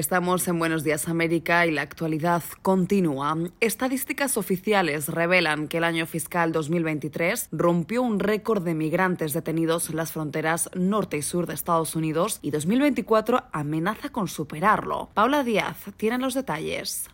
Estamos 0.00 0.48
en 0.48 0.58
Buenos 0.58 0.82
Días 0.82 1.08
América 1.08 1.66
y 1.66 1.72
la 1.72 1.82
actualidad 1.82 2.42
continúa. 2.62 3.36
Estadísticas 3.60 4.38
oficiales 4.38 5.08
revelan 5.08 5.68
que 5.68 5.76
el 5.76 5.84
año 5.84 6.06
fiscal 6.06 6.52
2023 6.52 7.50
rompió 7.52 8.00
un 8.00 8.18
récord 8.18 8.64
de 8.64 8.72
migrantes 8.72 9.34
detenidos 9.34 9.90
en 9.90 9.96
las 9.96 10.12
fronteras 10.12 10.70
norte 10.74 11.18
y 11.18 11.22
sur 11.22 11.46
de 11.46 11.52
Estados 11.52 11.96
Unidos 11.96 12.38
y 12.40 12.50
2024 12.50 13.44
amenaza 13.52 14.08
con 14.08 14.26
superarlo. 14.26 15.10
Paula 15.12 15.44
Díaz 15.44 15.76
tiene 15.98 16.16
los 16.16 16.32
detalles. 16.32 17.10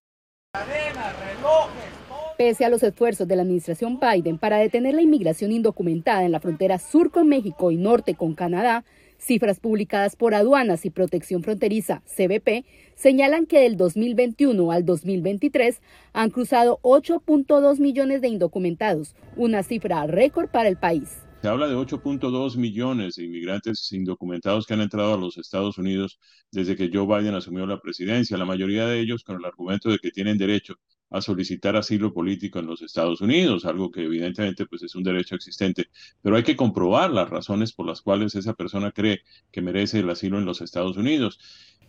Pese 2.38 2.64
a 2.64 2.68
los 2.68 2.84
esfuerzos 2.84 3.26
de 3.26 3.34
la 3.34 3.42
administración 3.42 3.98
Biden 3.98 4.38
para 4.38 4.58
detener 4.58 4.94
la 4.94 5.02
inmigración 5.02 5.50
indocumentada 5.50 6.22
en 6.22 6.30
la 6.30 6.38
frontera 6.38 6.78
sur 6.78 7.10
con 7.10 7.26
México 7.26 7.72
y 7.72 7.78
norte 7.78 8.14
con 8.14 8.36
Canadá, 8.36 8.84
Cifras 9.18 9.60
publicadas 9.60 10.16
por 10.16 10.34
Aduanas 10.34 10.84
y 10.84 10.90
Protección 10.90 11.42
Fronteriza, 11.42 12.02
CBP, 12.06 12.64
señalan 12.94 13.46
que 13.46 13.60
del 13.60 13.76
2021 13.76 14.70
al 14.70 14.84
2023 14.84 15.80
han 16.12 16.30
cruzado 16.30 16.78
8.2 16.82 17.78
millones 17.78 18.20
de 18.20 18.28
indocumentados, 18.28 19.14
una 19.36 19.62
cifra 19.62 20.06
récord 20.06 20.48
para 20.48 20.68
el 20.68 20.76
país. 20.76 21.22
Se 21.42 21.48
habla 21.48 21.68
de 21.68 21.76
8.2 21.76 22.56
millones 22.56 23.16
de 23.16 23.24
inmigrantes 23.24 23.92
indocumentados 23.92 24.66
que 24.66 24.74
han 24.74 24.80
entrado 24.80 25.14
a 25.14 25.18
los 25.18 25.38
Estados 25.38 25.78
Unidos 25.78 26.18
desde 26.50 26.76
que 26.76 26.90
Joe 26.92 27.06
Biden 27.06 27.34
asumió 27.34 27.66
la 27.66 27.80
presidencia, 27.80 28.36
la 28.36 28.44
mayoría 28.44 28.86
de 28.86 29.00
ellos 29.00 29.22
con 29.22 29.36
el 29.36 29.44
argumento 29.44 29.90
de 29.90 29.98
que 29.98 30.10
tienen 30.10 30.38
derecho 30.38 30.76
a 31.10 31.20
solicitar 31.20 31.76
asilo 31.76 32.12
político 32.12 32.58
en 32.58 32.66
los 32.66 32.82
Estados 32.82 33.20
Unidos, 33.20 33.64
algo 33.64 33.90
que 33.90 34.04
evidentemente 34.04 34.66
pues 34.66 34.82
es 34.82 34.94
un 34.94 35.02
derecho 35.02 35.34
existente, 35.34 35.86
pero 36.22 36.36
hay 36.36 36.42
que 36.42 36.56
comprobar 36.56 37.10
las 37.10 37.30
razones 37.30 37.72
por 37.72 37.86
las 37.86 38.02
cuales 38.02 38.34
esa 38.34 38.54
persona 38.54 38.92
cree 38.92 39.20
que 39.50 39.62
merece 39.62 40.00
el 40.00 40.10
asilo 40.10 40.38
en 40.38 40.44
los 40.44 40.60
Estados 40.60 40.96
Unidos. 40.96 41.38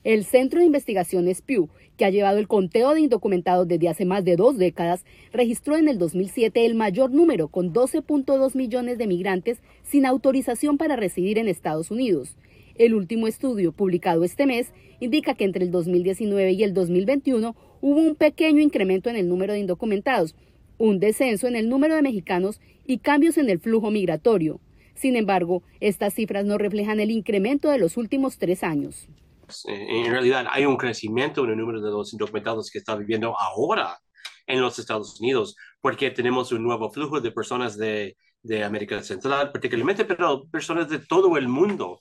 El 0.03 0.23
Centro 0.23 0.59
de 0.59 0.65
Investigaciones 0.65 1.41
Pew, 1.41 1.69
que 1.97 2.05
ha 2.05 2.09
llevado 2.09 2.37
el 2.37 2.47
conteo 2.47 2.93
de 2.93 3.01
indocumentados 3.01 3.67
desde 3.67 3.89
hace 3.89 4.05
más 4.05 4.23
de 4.23 4.35
dos 4.35 4.57
décadas, 4.57 5.03
registró 5.33 5.75
en 5.75 5.89
el 5.89 5.97
2007 5.97 6.65
el 6.65 6.75
mayor 6.75 7.11
número, 7.11 7.49
con 7.49 7.73
12.2 7.73 8.55
millones 8.55 8.97
de 8.97 9.07
migrantes 9.07 9.57
sin 9.83 10.05
autorización 10.05 10.77
para 10.77 10.95
residir 10.95 11.39
en 11.39 11.47
Estados 11.47 11.91
Unidos. 11.91 12.37
El 12.77 12.93
último 12.93 13.27
estudio, 13.27 13.71
publicado 13.71 14.23
este 14.23 14.45
mes, 14.45 14.71
indica 14.99 15.33
que 15.33 15.45
entre 15.45 15.65
el 15.65 15.71
2019 15.71 16.51
y 16.51 16.63
el 16.63 16.75
2021 16.75 17.55
hubo 17.81 17.99
un 17.99 18.15
pequeño 18.15 18.61
incremento 18.61 19.09
en 19.09 19.15
el 19.15 19.27
número 19.27 19.53
de 19.53 19.59
indocumentados, 19.59 20.35
un 20.77 20.99
descenso 20.99 21.47
en 21.47 21.55
el 21.55 21.69
número 21.69 21.95
de 21.95 22.03
mexicanos 22.03 22.61
y 22.85 22.99
cambios 22.99 23.37
en 23.39 23.49
el 23.49 23.59
flujo 23.59 23.89
migratorio. 23.89 24.59
Sin 24.93 25.15
embargo, 25.15 25.63
estas 25.79 26.13
cifras 26.13 26.45
no 26.45 26.59
reflejan 26.59 26.99
el 26.99 27.09
incremento 27.09 27.69
de 27.71 27.79
los 27.79 27.97
últimos 27.97 28.37
tres 28.37 28.63
años. 28.63 29.07
En 29.65 30.11
realidad 30.11 30.45
hay 30.51 30.65
un 30.65 30.77
crecimiento 30.77 31.45
en 31.45 31.51
el 31.51 31.57
número 31.57 31.81
de 31.81 31.89
los 31.89 32.13
indocumentados 32.13 32.69
que 32.69 32.77
está 32.77 32.95
viviendo 32.95 33.35
ahora 33.39 33.97
en 34.45 34.61
los 34.61 34.77
Estados 34.77 35.19
Unidos, 35.19 35.55
porque 35.81 36.11
tenemos 36.11 36.51
un 36.51 36.63
nuevo 36.63 36.91
flujo 36.91 37.21
de 37.21 37.31
personas 37.31 37.75
de, 37.75 38.17
de 38.43 38.63
América 38.63 39.01
Central, 39.01 39.51
particularmente, 39.51 40.05
pero 40.05 40.47
personas 40.51 40.89
de 40.89 40.99
todo 40.99 41.37
el 41.37 41.47
mundo 41.47 41.99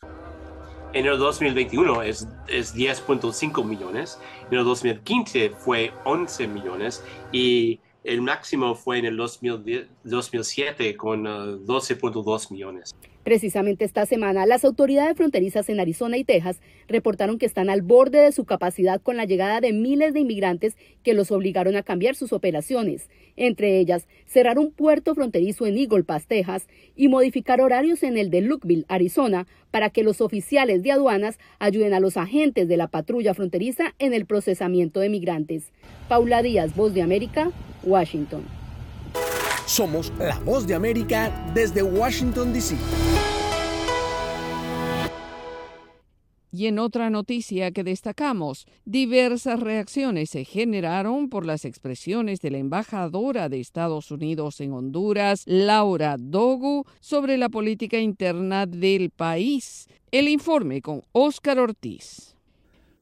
en 0.97 1.05
el 1.05 1.19
2021 1.19 2.03
es, 2.03 2.27
es 2.49 2.75
10.5 2.75 3.63
millones, 3.65 4.19
en 4.51 4.59
el 4.59 4.65
2015 4.65 5.51
fue 5.51 5.93
11 6.05 6.49
millones 6.49 7.05
y 7.33 7.81
el 8.03 8.23
máximo 8.23 8.75
fue 8.75 8.99
en 8.99 9.05
el 9.05 9.17
2007 9.17 10.97
con 10.97 11.25
12.2 11.25 12.51
uh, 12.51 12.55
millones. 12.55 12.95
Precisamente 13.27 13.85
esta 13.85 14.07
semana, 14.07 14.47
las 14.47 14.65
autoridades 14.65 15.17
fronterizas 15.17 15.69
en 15.69 15.81
Arizona 15.81 16.17
y 16.17 16.23
Texas 16.23 16.61
reportaron 16.87 17.39
que 17.39 17.47
están 17.47 17.71
al 17.71 17.83
borde 17.83 18.21
de 18.21 18.31
su 18.31 18.45
capacidad 18.45 19.03
con 19.03 19.17
la 19.17 19.25
llegada 19.25 19.61
de 19.61 19.73
miles 19.73 20.15
de 20.15 20.21
inmigrantes 20.21 20.77
que 21.03 21.13
los 21.13 21.33
obligaron 21.33 21.75
a 21.75 21.83
cambiar 21.83 22.15
sus 22.15 22.33
operaciones, 22.33 23.11
entre 23.35 23.81
ellas 23.81 24.07
cerrar 24.27 24.61
un 24.61 24.71
puerto 24.71 25.13
fronterizo 25.17 25.67
en 25.67 25.77
Eagle 25.77 26.05
Pass, 26.05 26.29
Texas, 26.29 26.69
y 26.95 27.09
modificar 27.09 27.61
horarios 27.61 28.05
en 28.05 28.17
el 28.17 28.31
de 28.31 28.43
Lukeville, 28.43 28.85
Arizona, 28.87 29.49
para 29.73 29.91
que 29.91 30.05
los 30.05 30.21
oficiales 30.21 30.85
de 30.85 30.93
aduanas 30.93 31.41
ayuden 31.59 31.95
a 31.95 32.01
los 32.01 32.17
agentes 32.17 32.69
de 32.69 32.77
la 32.77 32.87
patrulla 32.87 33.35
fronteriza 33.35 33.97
en 33.99 34.15
el 34.15 34.27
procesamiento 34.27 35.01
de 35.01 35.09
migrantes. 35.09 35.73
Paula 36.09 36.43
Díaz, 36.43 36.77
Voz 36.77 36.95
de 36.95 37.03
América, 37.03 37.51
Washington. 37.83 38.66
Somos 39.67 40.13
la 40.21 40.39
voz 40.39 40.65
de 40.65 40.75
América 40.75 41.51
desde 41.53 41.83
Washington, 41.83 42.53
D.C. 42.53 42.77
Y 46.53 46.69
en 46.69 46.79
otra 46.79 47.11
noticia 47.11 47.73
que 47.73 47.83
destacamos, 47.83 48.67
diversas 48.85 49.59
reacciones 49.59 50.31
se 50.31 50.45
generaron 50.45 51.29
por 51.29 51.45
las 51.45 51.65
expresiones 51.65 52.41
de 52.41 52.53
la 52.53 52.59
embajadora 52.59 53.49
de 53.49 53.59
Estados 53.61 54.13
Unidos 54.13 54.61
en 54.61 54.73
Honduras, 54.73 55.43
Laura 55.47 56.17
Dogu, 56.17 56.85
sobre 57.01 57.37
la 57.37 57.49
política 57.49 57.99
interna 57.99 58.67
del 58.67 59.11
país. 59.11 59.89
El 60.13 60.29
informe 60.29 60.81
con 60.81 61.03
Óscar 61.11 61.59
Ortiz. 61.59 62.37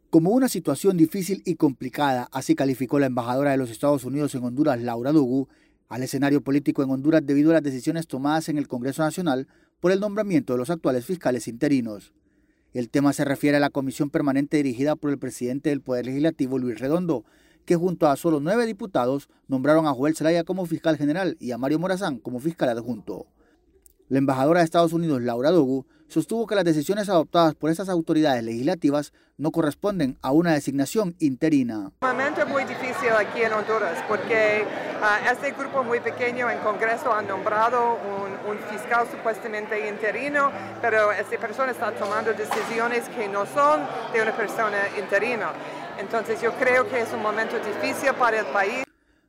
como 0.08 0.30
una 0.30 0.48
situación 0.48 0.96
difícil 0.96 1.42
y 1.44 1.56
complicada, 1.56 2.28
así 2.30 2.54
calificó 2.54 3.00
la 3.00 3.06
embajadora 3.06 3.50
de 3.50 3.56
los 3.56 3.68
Estados 3.68 4.04
Unidos 4.04 4.32
en 4.36 4.44
Honduras, 4.44 4.80
Laura 4.80 5.10
Dugu, 5.10 5.48
al 5.88 6.02
escenario 6.02 6.40
político 6.40 6.82
en 6.82 6.90
Honduras 6.90 7.24
debido 7.24 7.50
a 7.50 7.54
las 7.54 7.62
decisiones 7.62 8.06
tomadas 8.06 8.48
en 8.48 8.58
el 8.58 8.68
Congreso 8.68 9.02
Nacional 9.02 9.48
por 9.80 9.92
el 9.92 10.00
nombramiento 10.00 10.54
de 10.54 10.58
los 10.58 10.70
actuales 10.70 11.04
fiscales 11.04 11.48
interinos. 11.48 12.12
El 12.72 12.90
tema 12.90 13.12
se 13.12 13.24
refiere 13.24 13.56
a 13.56 13.60
la 13.60 13.70
comisión 13.70 14.10
permanente 14.10 14.56
dirigida 14.56 14.96
por 14.96 15.10
el 15.10 15.18
presidente 15.18 15.70
del 15.70 15.80
Poder 15.80 16.06
Legislativo, 16.06 16.58
Luis 16.58 16.80
Redondo, 16.80 17.24
que 17.64 17.76
junto 17.76 18.08
a 18.08 18.16
solo 18.16 18.40
nueve 18.40 18.66
diputados 18.66 19.28
nombraron 19.46 19.86
a 19.86 19.92
Joel 19.92 20.16
Zelaya 20.16 20.44
como 20.44 20.66
fiscal 20.66 20.96
general 20.96 21.36
y 21.38 21.52
a 21.52 21.58
Mario 21.58 21.78
Morazán 21.78 22.18
como 22.18 22.40
fiscal 22.40 22.68
adjunto. 22.68 23.26
La 24.08 24.18
embajadora 24.18 24.60
de 24.60 24.64
Estados 24.64 24.92
Unidos, 24.92 25.22
Laura 25.22 25.50
Dogu, 25.50 25.86
sostuvo 26.08 26.46
que 26.46 26.54
las 26.54 26.64
decisiones 26.64 27.08
adoptadas 27.08 27.54
por 27.54 27.70
estas 27.70 27.88
autoridades 27.88 28.44
legislativas 28.44 29.12
no 29.38 29.50
corresponden 29.50 30.18
a 30.20 30.32
una 30.32 30.52
designación 30.52 31.16
interina. 31.20 31.90
Momento 32.02 32.46
muy 32.46 32.64
difícil 32.64 33.10
aquí 33.18 33.42
en 33.42 33.52
Honduras 33.52 34.04
porque 34.06 34.64
uh, 35.04 35.32
este 35.32 35.52
grupo 35.52 35.84
muy 35.84 36.00
pequeño 36.00 36.50
en 36.50 36.58
Congreso 36.60 37.12
ha 37.12 37.22
nombrado 37.22 37.98
un, 37.98 38.50
un, 38.50 38.58
fiscal 38.70 39.06
supuestamente 39.10 39.88
interino, 39.88 40.50
pero 40.80 41.12
esta 41.12 41.38
persona 41.38 41.72
está 41.72 41.92
tomando 41.92 42.32
decisiones 42.32 43.08
que 43.10 43.28
no 43.28 43.46
son 43.46 43.80
de 44.12 44.22
una 44.22 44.32
persona 44.32 44.78
interina. 44.98 45.52
Entonces 45.98 46.40
yo 46.40 46.52
creo 46.54 46.88
que 46.88 47.00
es 47.00 47.12
un 47.12 47.22
momento 47.22 47.56
difícil 47.58 48.12
para 48.14 48.40
el 48.40 48.46
país. 48.46 48.84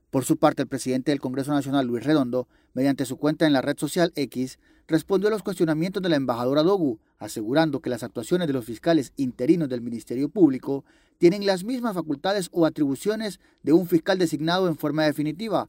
Por 0.09 0.23
su 0.23 0.37
parte, 0.37 0.61
el 0.61 0.67
presidente 0.67 1.11
del 1.11 1.19
Congreso 1.19 1.51
Nacional, 1.51 1.85
Luis 1.85 2.05
Redondo, 2.05 2.47
mediante 2.73 3.05
su 3.05 3.17
cuenta 3.17 3.45
en 3.45 3.53
la 3.53 3.61
red 3.61 3.77
social 3.77 4.13
X, 4.15 4.59
respondió 4.87 5.27
a 5.27 5.31
los 5.31 5.43
cuestionamientos 5.43 6.01
de 6.01 6.09
la 6.09 6.15
embajadora 6.15 6.63
Dogu, 6.63 6.99
asegurando 7.17 7.79
que 7.79 7.89
las 7.89 8.03
actuaciones 8.03 8.47
de 8.47 8.53
los 8.53 8.65
fiscales 8.65 9.13
interinos 9.15 9.69
del 9.69 9.81
Ministerio 9.81 10.29
Público 10.29 10.85
tienen 11.17 11.45
las 11.45 11.63
mismas 11.63 11.95
facultades 11.95 12.49
o 12.51 12.65
atribuciones 12.65 13.39
de 13.63 13.73
un 13.73 13.87
fiscal 13.87 14.17
designado 14.17 14.67
en 14.67 14.77
forma 14.77 15.05
definitiva. 15.05 15.67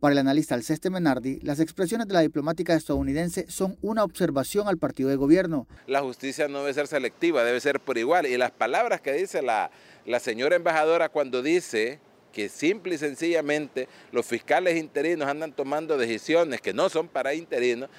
Para 0.00 0.12
el 0.12 0.18
analista 0.18 0.54
Alceste 0.54 0.90
Menardi, 0.90 1.40
las 1.40 1.58
expresiones 1.58 2.06
de 2.06 2.14
la 2.14 2.20
diplomática 2.20 2.74
estadounidense 2.74 3.46
son 3.48 3.76
una 3.82 4.04
observación 4.04 4.68
al 4.68 4.78
partido 4.78 5.08
de 5.08 5.16
gobierno. 5.16 5.66
La 5.88 6.02
justicia 6.02 6.46
no 6.46 6.60
debe 6.60 6.74
ser 6.74 6.86
selectiva, 6.86 7.42
debe 7.42 7.60
ser 7.60 7.80
por 7.80 7.98
igual. 7.98 8.26
Y 8.26 8.36
las 8.36 8.52
palabras 8.52 9.00
que 9.00 9.12
dice 9.12 9.42
la, 9.42 9.72
la 10.06 10.20
señora 10.20 10.54
embajadora 10.54 11.08
cuando 11.08 11.42
dice 11.42 11.98
que 12.32 12.48
simple 12.48 12.94
y 12.94 12.98
sencillamente 12.98 13.88
los 14.12 14.24
fiscales 14.24 14.76
interinos 14.76 15.26
andan 15.26 15.52
tomando 15.52 15.98
decisiones 15.98 16.60
que 16.60 16.72
no 16.72 16.88
son 16.88 17.08
para 17.08 17.34
interinos. 17.34 17.90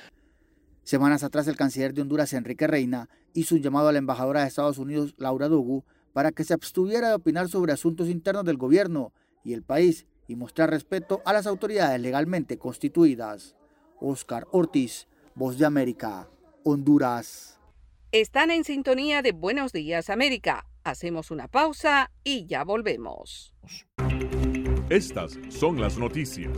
Semanas 0.90 1.24
atrás 1.24 1.48
el 1.48 1.56
canciller 1.56 1.94
de 1.94 2.02
Honduras, 2.02 2.34
Enrique 2.34 2.66
Reina, 2.66 3.10
hizo 3.36 3.54
un 3.54 3.62
llamado 3.62 3.90
a 3.90 3.92
la 3.92 4.00
embajadora 4.00 4.42
de 4.42 4.48
Estados 4.48 4.80
Unidos, 4.80 5.14
Laura 5.20 5.48
Dugu, 5.48 5.86
para 6.14 6.32
que 6.32 6.44
se 6.44 6.56
abstuviera 6.56 7.10
de 7.10 7.14
opinar 7.14 7.48
sobre 7.48 7.72
asuntos 7.72 8.10
internos 8.10 8.44
del 8.44 8.58
gobierno 8.58 9.14
y 9.44 9.54
el 9.54 9.62
país 9.62 10.08
y 10.28 10.36
mostrar 10.36 10.72
respeto 10.72 11.22
a 11.26 11.34
las 11.34 11.46
autoridades 11.46 12.02
legalmente 12.02 12.58
constituidas. 12.58 13.56
Oscar 14.02 14.48
Ortiz, 14.50 15.08
Voz 15.36 15.60
de 15.60 15.68
América, 15.68 16.28
Honduras. 16.64 17.60
Están 18.12 18.50
en 18.50 18.64
sintonía 18.64 19.22
de 19.22 19.32
Buenos 19.32 19.72
Días 19.72 20.10
América. 20.10 20.66
Hacemos 20.84 21.30
una 21.30 21.48
pausa 21.48 22.10
y 22.24 22.48
ya 22.48 22.64
volvemos. 22.64 23.54
Estas 24.90 25.38
son 25.50 25.80
las 25.80 26.00
noticias. 26.00 26.58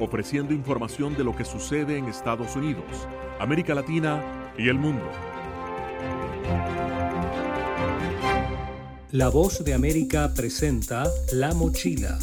ofreciendo 0.00 0.54
información 0.54 1.16
de 1.16 1.24
lo 1.24 1.36
que 1.36 1.44
sucede 1.44 1.96
en 1.96 2.06
Estados 2.06 2.56
Unidos, 2.56 2.84
América 3.38 3.74
Latina 3.74 4.52
y 4.58 4.68
el 4.68 4.78
mundo. 4.78 5.08
La 9.12 9.28
voz 9.28 9.64
de 9.64 9.74
América 9.74 10.32
presenta 10.36 11.10
La 11.32 11.52
Mochila, 11.52 12.16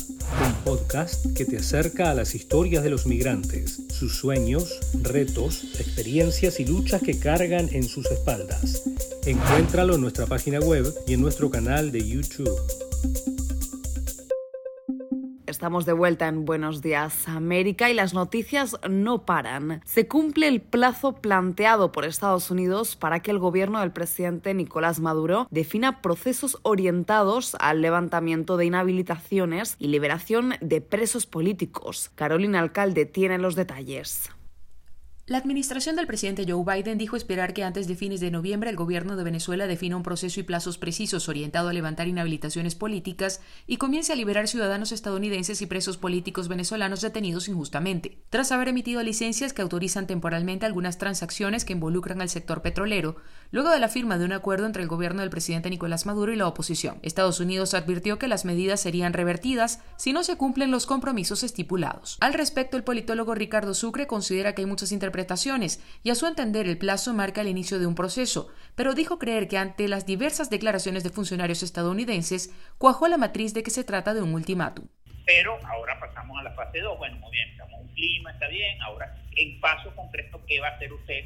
un 0.46 0.54
podcast 0.64 1.26
que 1.36 1.44
te 1.44 1.58
acerca 1.58 2.12
a 2.12 2.14
las 2.14 2.34
historias 2.34 2.82
de 2.82 2.90
los 2.90 3.06
migrantes, 3.06 3.82
sus 3.90 4.16
sueños, 4.16 4.80
retos, 5.02 5.66
experiencias 5.80 6.62
y 6.62 6.66
luchas 6.66 7.02
que 7.02 7.20
cargan 7.20 7.68
en 7.74 7.84
sus 7.84 8.10
espaldas. 8.10 8.84
Encuéntralo 9.26 9.96
en 9.96 10.02
nuestra 10.02 10.28
página 10.28 10.60
web 10.60 10.86
y 11.06 11.14
en 11.16 11.22
nuestro 11.22 11.50
canal 11.50 11.92
de 11.92 12.08
YouTube. 12.08 12.58
Estamos 15.58 15.88
de 15.88 15.94
vuelta 15.94 16.28
en 16.28 16.46
Buenos 16.46 16.84
Días 16.84 17.28
América 17.28 17.90
y 17.90 17.96
las 17.96 18.14
noticias 18.14 18.78
no 18.88 19.26
paran. 19.26 19.82
Se 19.86 20.08
cumple 20.08 20.48
el 20.48 20.62
plazo 20.62 21.14
planteado 21.14 21.92
por 21.92 22.06
Estados 22.06 22.52
Unidos 22.52 22.96
para 22.96 23.22
que 23.22 23.32
el 23.32 23.40
gobierno 23.40 23.80
del 23.80 23.92
presidente 23.92 24.54
Nicolás 24.54 25.00
Maduro 25.00 25.48
defina 25.50 26.04
procesos 26.04 26.60
orientados 26.62 27.58
al 27.60 27.82
levantamiento 27.82 28.56
de 28.56 28.66
inhabilitaciones 28.68 29.78
y 29.80 29.88
liberación 29.88 30.54
de 30.62 30.80
presos 30.80 31.26
políticos. 31.26 32.12
Carolina 32.14 32.60
Alcalde 32.60 33.08
tiene 33.08 33.40
los 33.40 33.56
detalles. 33.56 34.30
La 35.30 35.40
administración 35.40 35.98
del 35.98 36.08
presidente 36.08 36.46
Joe 36.48 36.64
Biden 36.64 36.98
dijo 36.98 37.18
esperar 37.18 37.54
que 37.54 37.66
antes 37.66 37.86
de 37.86 37.98
fines 37.98 38.22
de 38.22 38.32
noviembre 38.32 38.70
el 38.70 38.78
gobierno 38.78 39.18
de 39.18 39.26
Venezuela 39.26 39.68
defina 39.68 39.98
un 39.98 40.04
proceso 40.04 40.40
y 40.40 40.44
plazos 40.44 40.78
precisos 40.78 41.28
orientado 41.28 41.68
a 41.68 41.74
levantar 41.74 42.08
inhabilitaciones 42.08 42.76
políticas 42.76 43.42
y 43.68 43.76
comience 43.76 44.14
a 44.14 44.16
liberar 44.16 44.48
ciudadanos 44.48 44.94
estadounidenses 44.94 45.62
y 45.62 45.66
presos 45.66 45.98
políticos 45.98 46.48
venezolanos 46.48 47.02
detenidos 47.02 47.50
injustamente, 47.50 48.20
tras 48.30 48.54
haber 48.54 48.70
emitido 48.70 49.04
licencias 49.04 49.52
que 49.52 49.62
autorizan 49.62 50.08
temporalmente 50.08 50.66
algunas 50.66 50.98
transacciones 50.98 51.66
que 51.66 51.74
involucran 51.74 52.22
al 52.22 52.30
sector 52.30 52.62
petrolero, 52.62 53.18
luego 53.52 53.70
de 53.70 53.80
la 53.80 53.90
firma 53.90 54.18
de 54.18 54.24
un 54.24 54.32
acuerdo 54.32 54.66
entre 54.66 54.84
el 54.84 54.88
gobierno 54.88 55.20
del 55.20 55.30
presidente 55.30 55.70
Nicolás 55.70 56.06
Maduro 56.06 56.32
y 56.32 56.38
la 56.38 56.48
oposición. 56.48 57.00
Estados 57.02 57.42
Unidos 57.42 57.74
advirtió 57.74 58.18
que 58.18 58.30
las 58.30 58.46
medidas 58.46 58.80
serían 58.80 59.12
revertidas 59.12 59.82
si 59.98 60.14
no 60.14 60.24
se 60.24 60.38
cumplen 60.38 60.72
los 60.72 60.86
compromisos 60.86 61.44
estipulados. 61.44 62.16
Al 62.22 62.34
respecto, 62.34 62.78
el 62.78 62.86
politólogo 62.86 63.36
Ricardo 63.36 63.74
Sucre 63.74 64.08
considera 64.08 64.56
que 64.56 64.62
hay 64.62 64.68
muchas 64.68 64.94
interpretaciones 64.94 65.17
y 66.04 66.10
a 66.10 66.16
su 66.16 66.28
entender 66.28 66.68
el 66.68 66.78
plazo 66.78 67.14
marca 67.14 67.42
el 67.42 67.48
inicio 67.48 67.80
de 67.80 67.88
un 67.88 67.96
proceso, 67.96 68.50
pero 68.76 68.94
dijo 68.94 69.18
creer 69.18 69.48
que 69.48 69.58
ante 69.58 69.88
las 69.88 70.06
diversas 70.06 70.50
declaraciones 70.50 71.04
de 71.04 71.10
funcionarios 71.10 71.64
estadounidenses 71.64 72.54
cuajó 72.78 73.08
la 73.08 73.18
matriz 73.18 73.54
de 73.54 73.64
que 73.64 73.72
se 73.72 73.84
trata 73.84 74.14
de 74.14 74.22
un 74.22 74.34
ultimátum. 74.34 74.88
Pero 75.26 75.58
ahora 75.66 76.00
pasamos 76.00 76.40
a 76.40 76.44
la 76.44 76.52
fase 76.52 76.80
2, 76.80 76.98
bueno, 76.98 77.18
muy 77.18 77.32
bien, 77.32 77.50
estamos 77.50 77.74
en 77.74 77.88
un 77.88 77.94
clima, 77.94 78.32
está 78.32 78.48
bien, 78.48 78.82
ahora 78.82 79.16
en 79.36 79.60
paso 79.60 79.94
concreto, 79.96 80.42
¿qué 80.48 80.60
va 80.60 80.68
a 80.68 80.76
hacer 80.76 80.94
usted 80.94 81.26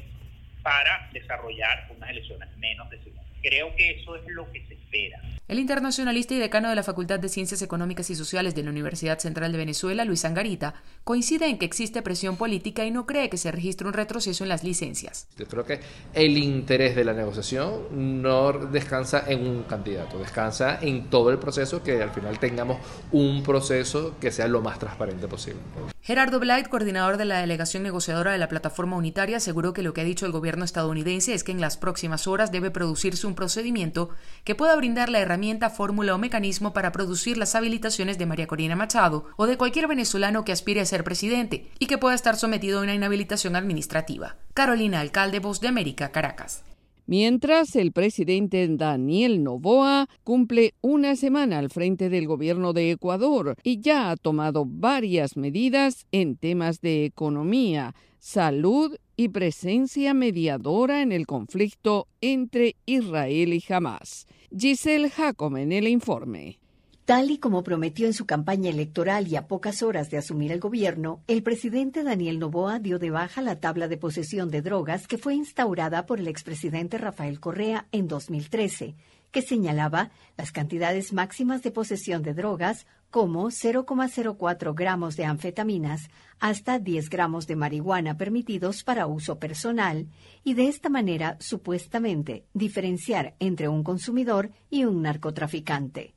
para 0.62 1.08
desarrollar 1.12 1.88
unas 1.94 2.10
elecciones 2.10 2.48
menos 2.56 2.88
decididas? 2.90 3.31
Creo 3.42 3.74
que 3.76 3.90
eso 3.90 4.16
es 4.16 4.22
lo 4.28 4.50
que 4.52 4.64
se 4.66 4.74
espera. 4.74 5.20
El 5.48 5.58
internacionalista 5.58 6.32
y 6.34 6.38
decano 6.38 6.70
de 6.70 6.76
la 6.76 6.82
Facultad 6.82 7.18
de 7.18 7.28
Ciencias 7.28 7.60
Económicas 7.60 8.08
y 8.08 8.14
Sociales 8.14 8.54
de 8.54 8.62
la 8.62 8.70
Universidad 8.70 9.18
Central 9.18 9.52
de 9.52 9.58
Venezuela, 9.58 10.04
Luis 10.04 10.24
Angarita, 10.24 10.74
coincide 11.04 11.46
en 11.46 11.58
que 11.58 11.66
existe 11.66 12.00
presión 12.00 12.36
política 12.36 12.86
y 12.86 12.90
no 12.90 13.04
cree 13.04 13.28
que 13.28 13.36
se 13.36 13.50
registre 13.50 13.86
un 13.86 13.92
retroceso 13.92 14.44
en 14.44 14.48
las 14.48 14.64
licencias. 14.64 15.28
Yo 15.36 15.46
creo 15.46 15.66
que 15.66 15.80
el 16.14 16.38
interés 16.38 16.94
de 16.94 17.04
la 17.04 17.12
negociación 17.12 18.22
no 18.22 18.52
descansa 18.52 19.24
en 19.26 19.46
un 19.46 19.64
candidato, 19.64 20.18
descansa 20.18 20.78
en 20.80 21.10
todo 21.10 21.30
el 21.30 21.38
proceso, 21.38 21.82
que 21.82 22.00
al 22.00 22.12
final 22.12 22.38
tengamos 22.38 22.78
un 23.10 23.42
proceso 23.42 24.16
que 24.20 24.30
sea 24.30 24.46
lo 24.46 24.62
más 24.62 24.78
transparente 24.78 25.26
posible. 25.28 25.60
Gerardo 26.04 26.40
Blight, 26.40 26.66
coordinador 26.66 27.16
de 27.16 27.24
la 27.24 27.38
delegación 27.38 27.84
negociadora 27.84 28.32
de 28.32 28.38
la 28.38 28.48
plataforma 28.48 28.96
unitaria, 28.96 29.36
aseguró 29.36 29.72
que 29.72 29.82
lo 29.82 29.94
que 29.94 30.00
ha 30.00 30.04
dicho 30.04 30.26
el 30.26 30.32
gobierno 30.32 30.64
estadounidense 30.64 31.32
es 31.32 31.44
que 31.44 31.52
en 31.52 31.60
las 31.60 31.76
próximas 31.76 32.26
horas 32.26 32.50
debe 32.50 32.72
producirse 32.72 33.24
un 33.24 33.36
procedimiento 33.36 34.10
que 34.42 34.56
pueda 34.56 34.74
brindar 34.74 35.10
la 35.10 35.20
herramienta, 35.20 35.70
fórmula 35.70 36.16
o 36.16 36.18
mecanismo 36.18 36.72
para 36.72 36.90
producir 36.90 37.36
las 37.36 37.54
habilitaciones 37.54 38.18
de 38.18 38.26
María 38.26 38.48
Corina 38.48 38.74
Machado 38.74 39.26
o 39.36 39.46
de 39.46 39.56
cualquier 39.56 39.86
venezolano 39.86 40.44
que 40.44 40.50
aspire 40.50 40.80
a 40.80 40.86
ser 40.86 41.04
presidente 41.04 41.70
y 41.78 41.86
que 41.86 41.98
pueda 41.98 42.16
estar 42.16 42.34
sometido 42.34 42.80
a 42.80 42.82
una 42.82 42.94
inhabilitación 42.94 43.54
administrativa. 43.54 44.34
Carolina 44.54 44.98
Alcalde, 44.98 45.38
Voz 45.38 45.60
de 45.60 45.68
América, 45.68 46.10
Caracas. 46.10 46.64
Mientras, 47.06 47.74
el 47.76 47.92
presidente 47.92 48.66
Daniel 48.68 49.42
Novoa 49.42 50.08
cumple 50.24 50.74
una 50.80 51.16
semana 51.16 51.58
al 51.58 51.70
frente 51.70 52.08
del 52.08 52.26
gobierno 52.26 52.72
de 52.72 52.92
Ecuador 52.92 53.56
y 53.62 53.80
ya 53.80 54.10
ha 54.10 54.16
tomado 54.16 54.64
varias 54.66 55.36
medidas 55.36 56.06
en 56.12 56.36
temas 56.36 56.80
de 56.80 57.04
economía, 57.04 57.94
salud 58.18 58.96
y 59.16 59.28
presencia 59.28 60.14
mediadora 60.14 61.02
en 61.02 61.12
el 61.12 61.26
conflicto 61.26 62.06
entre 62.20 62.76
Israel 62.86 63.52
y 63.52 63.64
Hamas. 63.68 64.26
Giselle 64.56 65.10
Jacome 65.10 65.62
en 65.62 65.72
el 65.72 65.88
informe. 65.88 66.61
Tal 67.04 67.32
y 67.32 67.38
como 67.38 67.64
prometió 67.64 68.06
en 68.06 68.12
su 68.12 68.26
campaña 68.26 68.70
electoral 68.70 69.26
y 69.26 69.34
a 69.34 69.48
pocas 69.48 69.82
horas 69.82 70.08
de 70.08 70.18
asumir 70.18 70.52
el 70.52 70.60
gobierno, 70.60 71.20
el 71.26 71.42
presidente 71.42 72.04
Daniel 72.04 72.38
Noboa 72.38 72.78
dio 72.78 73.00
de 73.00 73.10
baja 73.10 73.42
la 73.42 73.58
tabla 73.58 73.88
de 73.88 73.96
posesión 73.96 74.50
de 74.50 74.62
drogas 74.62 75.08
que 75.08 75.18
fue 75.18 75.34
instaurada 75.34 76.06
por 76.06 76.20
el 76.20 76.28
expresidente 76.28 76.98
Rafael 76.98 77.40
Correa 77.40 77.88
en 77.90 78.06
2013, 78.06 78.94
que 79.32 79.42
señalaba 79.42 80.12
las 80.36 80.52
cantidades 80.52 81.12
máximas 81.12 81.64
de 81.64 81.72
posesión 81.72 82.22
de 82.22 82.34
drogas 82.34 82.86
como 83.10 83.46
0,04 83.46 84.72
gramos 84.72 85.16
de 85.16 85.24
anfetaminas 85.24 86.08
hasta 86.38 86.78
10 86.78 87.10
gramos 87.10 87.48
de 87.48 87.56
marihuana 87.56 88.16
permitidos 88.16 88.84
para 88.84 89.08
uso 89.08 89.40
personal 89.40 90.06
y 90.44 90.54
de 90.54 90.68
esta 90.68 90.88
manera 90.88 91.36
supuestamente 91.40 92.44
diferenciar 92.54 93.34
entre 93.40 93.66
un 93.66 93.82
consumidor 93.82 94.52
y 94.70 94.84
un 94.84 95.02
narcotraficante. 95.02 96.14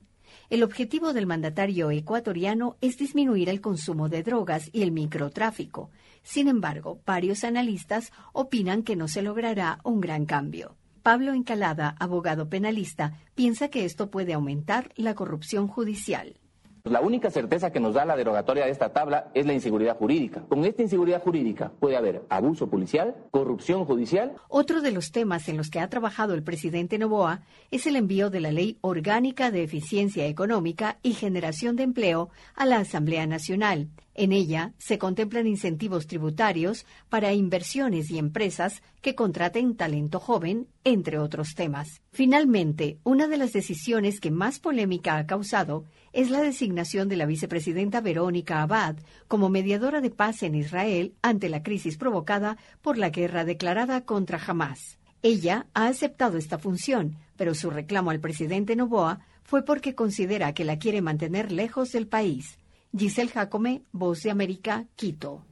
El 0.50 0.64
objetivo 0.64 1.14
del 1.14 1.26
mandatario 1.26 1.90
ecuatoriano 1.92 2.78
es 2.82 2.98
disminuir 2.98 3.50
el 3.50 3.62
consumo 3.62 4.10
de 4.10 4.22
drogas 4.22 4.70
y 4.72 4.84
el 4.84 4.92
microtráfico. 4.92 5.90
Sin 6.22 6.48
embargo, 6.48 7.00
varios 7.06 7.44
analistas 7.44 8.12
opinan 8.34 8.84
que 8.84 8.96
no 8.96 9.08
se 9.08 9.22
logrará 9.22 9.80
un 9.84 10.02
gran 10.02 10.26
cambio. 10.26 10.76
Pablo 11.02 11.34
Encalada, 11.34 11.96
abogado 12.00 12.50
penalista, 12.50 13.14
piensa 13.36 13.70
que 13.70 13.86
esto 13.86 14.10
puede 14.10 14.34
aumentar 14.34 14.92
la 14.96 15.14
corrupción 15.14 15.68
judicial. 15.68 16.40
La 16.86 17.02
única 17.02 17.32
certeza 17.32 17.72
que 17.72 17.80
nos 17.80 17.96
da 17.96 18.06
la 18.06 18.16
derogatoria 18.16 18.66
de 18.66 18.72
esta 18.72 18.94
tabla 18.94 19.32
es 19.34 19.48
la 19.48 19.54
inseguridad 19.54 19.98
jurídica. 19.98 20.42
Con 20.48 20.64
esta 20.66 20.84
inseguridad 20.84 21.24
jurídica 21.24 21.72
puede 21.80 21.98
haber 21.98 22.22
abuso 22.30 22.70
policial, 22.70 23.16
corrupción 23.32 23.86
judicial. 23.86 24.34
Otro 24.50 24.82
de 24.82 24.92
los 24.92 25.12
temas 25.12 25.50
en 25.50 25.58
los 25.58 25.72
que 25.72 25.80
ha 25.80 25.90
trabajado 25.90 26.36
el 26.36 26.44
presidente 26.44 27.00
Novoa 27.00 27.42
es 27.72 27.88
el 27.88 27.96
envío 27.96 28.30
de 28.30 28.40
la 28.40 28.52
Ley 28.52 28.78
Orgánica 28.82 29.50
de 29.50 29.64
Eficiencia 29.64 30.28
Económica 30.28 31.00
y 31.02 31.14
Generación 31.14 31.76
de 31.76 31.84
Empleo 31.84 32.30
a 32.56 32.68
la 32.68 32.78
Asamblea 32.78 33.26
Nacional. 33.26 33.90
En 34.18 34.32
ella 34.32 34.74
se 34.78 34.98
contemplan 34.98 35.46
incentivos 35.46 36.08
tributarios 36.08 36.86
para 37.10 37.34
inversiones 37.34 38.10
y 38.10 38.18
empresas 38.18 38.82
que 39.02 39.14
contraten 39.14 39.76
talento 39.76 40.22
joven, 40.22 40.68
entre 40.86 41.20
otros 41.20 41.54
temas. 41.54 42.02
Finalmente, 42.14 42.98
una 43.04 43.28
de 43.28 43.36
las 43.36 43.52
decisiones 43.52 44.22
que 44.22 44.32
más 44.32 44.60
polémica 44.60 45.18
ha 45.18 45.28
causado 45.28 45.84
es 46.14 46.30
la 46.30 46.42
designación 46.42 47.10
de 47.10 47.18
la 47.18 47.26
vicepresidenta 47.26 48.00
Verónica 48.00 48.62
Abad 48.62 48.96
como 49.28 49.50
mediadora 49.50 50.00
de 50.00 50.12
paz 50.12 50.44
en 50.44 50.56
Israel 50.56 51.14
ante 51.22 51.50
la 51.50 51.62
crisis 51.62 51.98
provocada 51.98 52.58
por 52.82 52.98
la 52.98 53.10
guerra 53.10 53.44
declarada 53.44 54.06
contra 54.06 54.40
Hamas. 54.48 54.98
Ella 55.24 55.68
ha 55.74 55.88
aceptado 55.88 56.38
esta 56.38 56.58
función, 56.58 57.18
pero 57.36 57.54
su 57.54 57.70
reclamo 57.70 58.12
al 58.12 58.22
presidente 58.22 58.78
Novoa 58.78 59.20
fue 59.44 59.66
porque 59.66 59.94
considera 59.94 60.54
que 60.54 60.64
la 60.64 60.78
quiere 60.80 61.02
mantener 61.02 61.52
lejos 61.52 61.92
del 61.92 62.08
país. 62.08 62.58
Giselle 62.98 63.30
Jacome, 63.30 63.84
Voz 63.92 64.24
de 64.24 64.32
América, 64.32 64.86
Quito. 64.96 65.44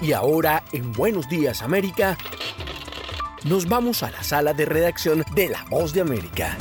Y 0.00 0.12
ahora, 0.12 0.62
en 0.72 0.92
Buenos 0.92 1.28
Días 1.28 1.62
América, 1.62 2.16
nos 3.44 3.68
vamos 3.68 4.02
a 4.04 4.10
la 4.10 4.22
sala 4.22 4.54
de 4.54 4.64
redacción 4.64 5.24
de 5.34 5.48
La 5.48 5.64
Voz 5.70 5.92
de 5.92 6.02
América. 6.02 6.56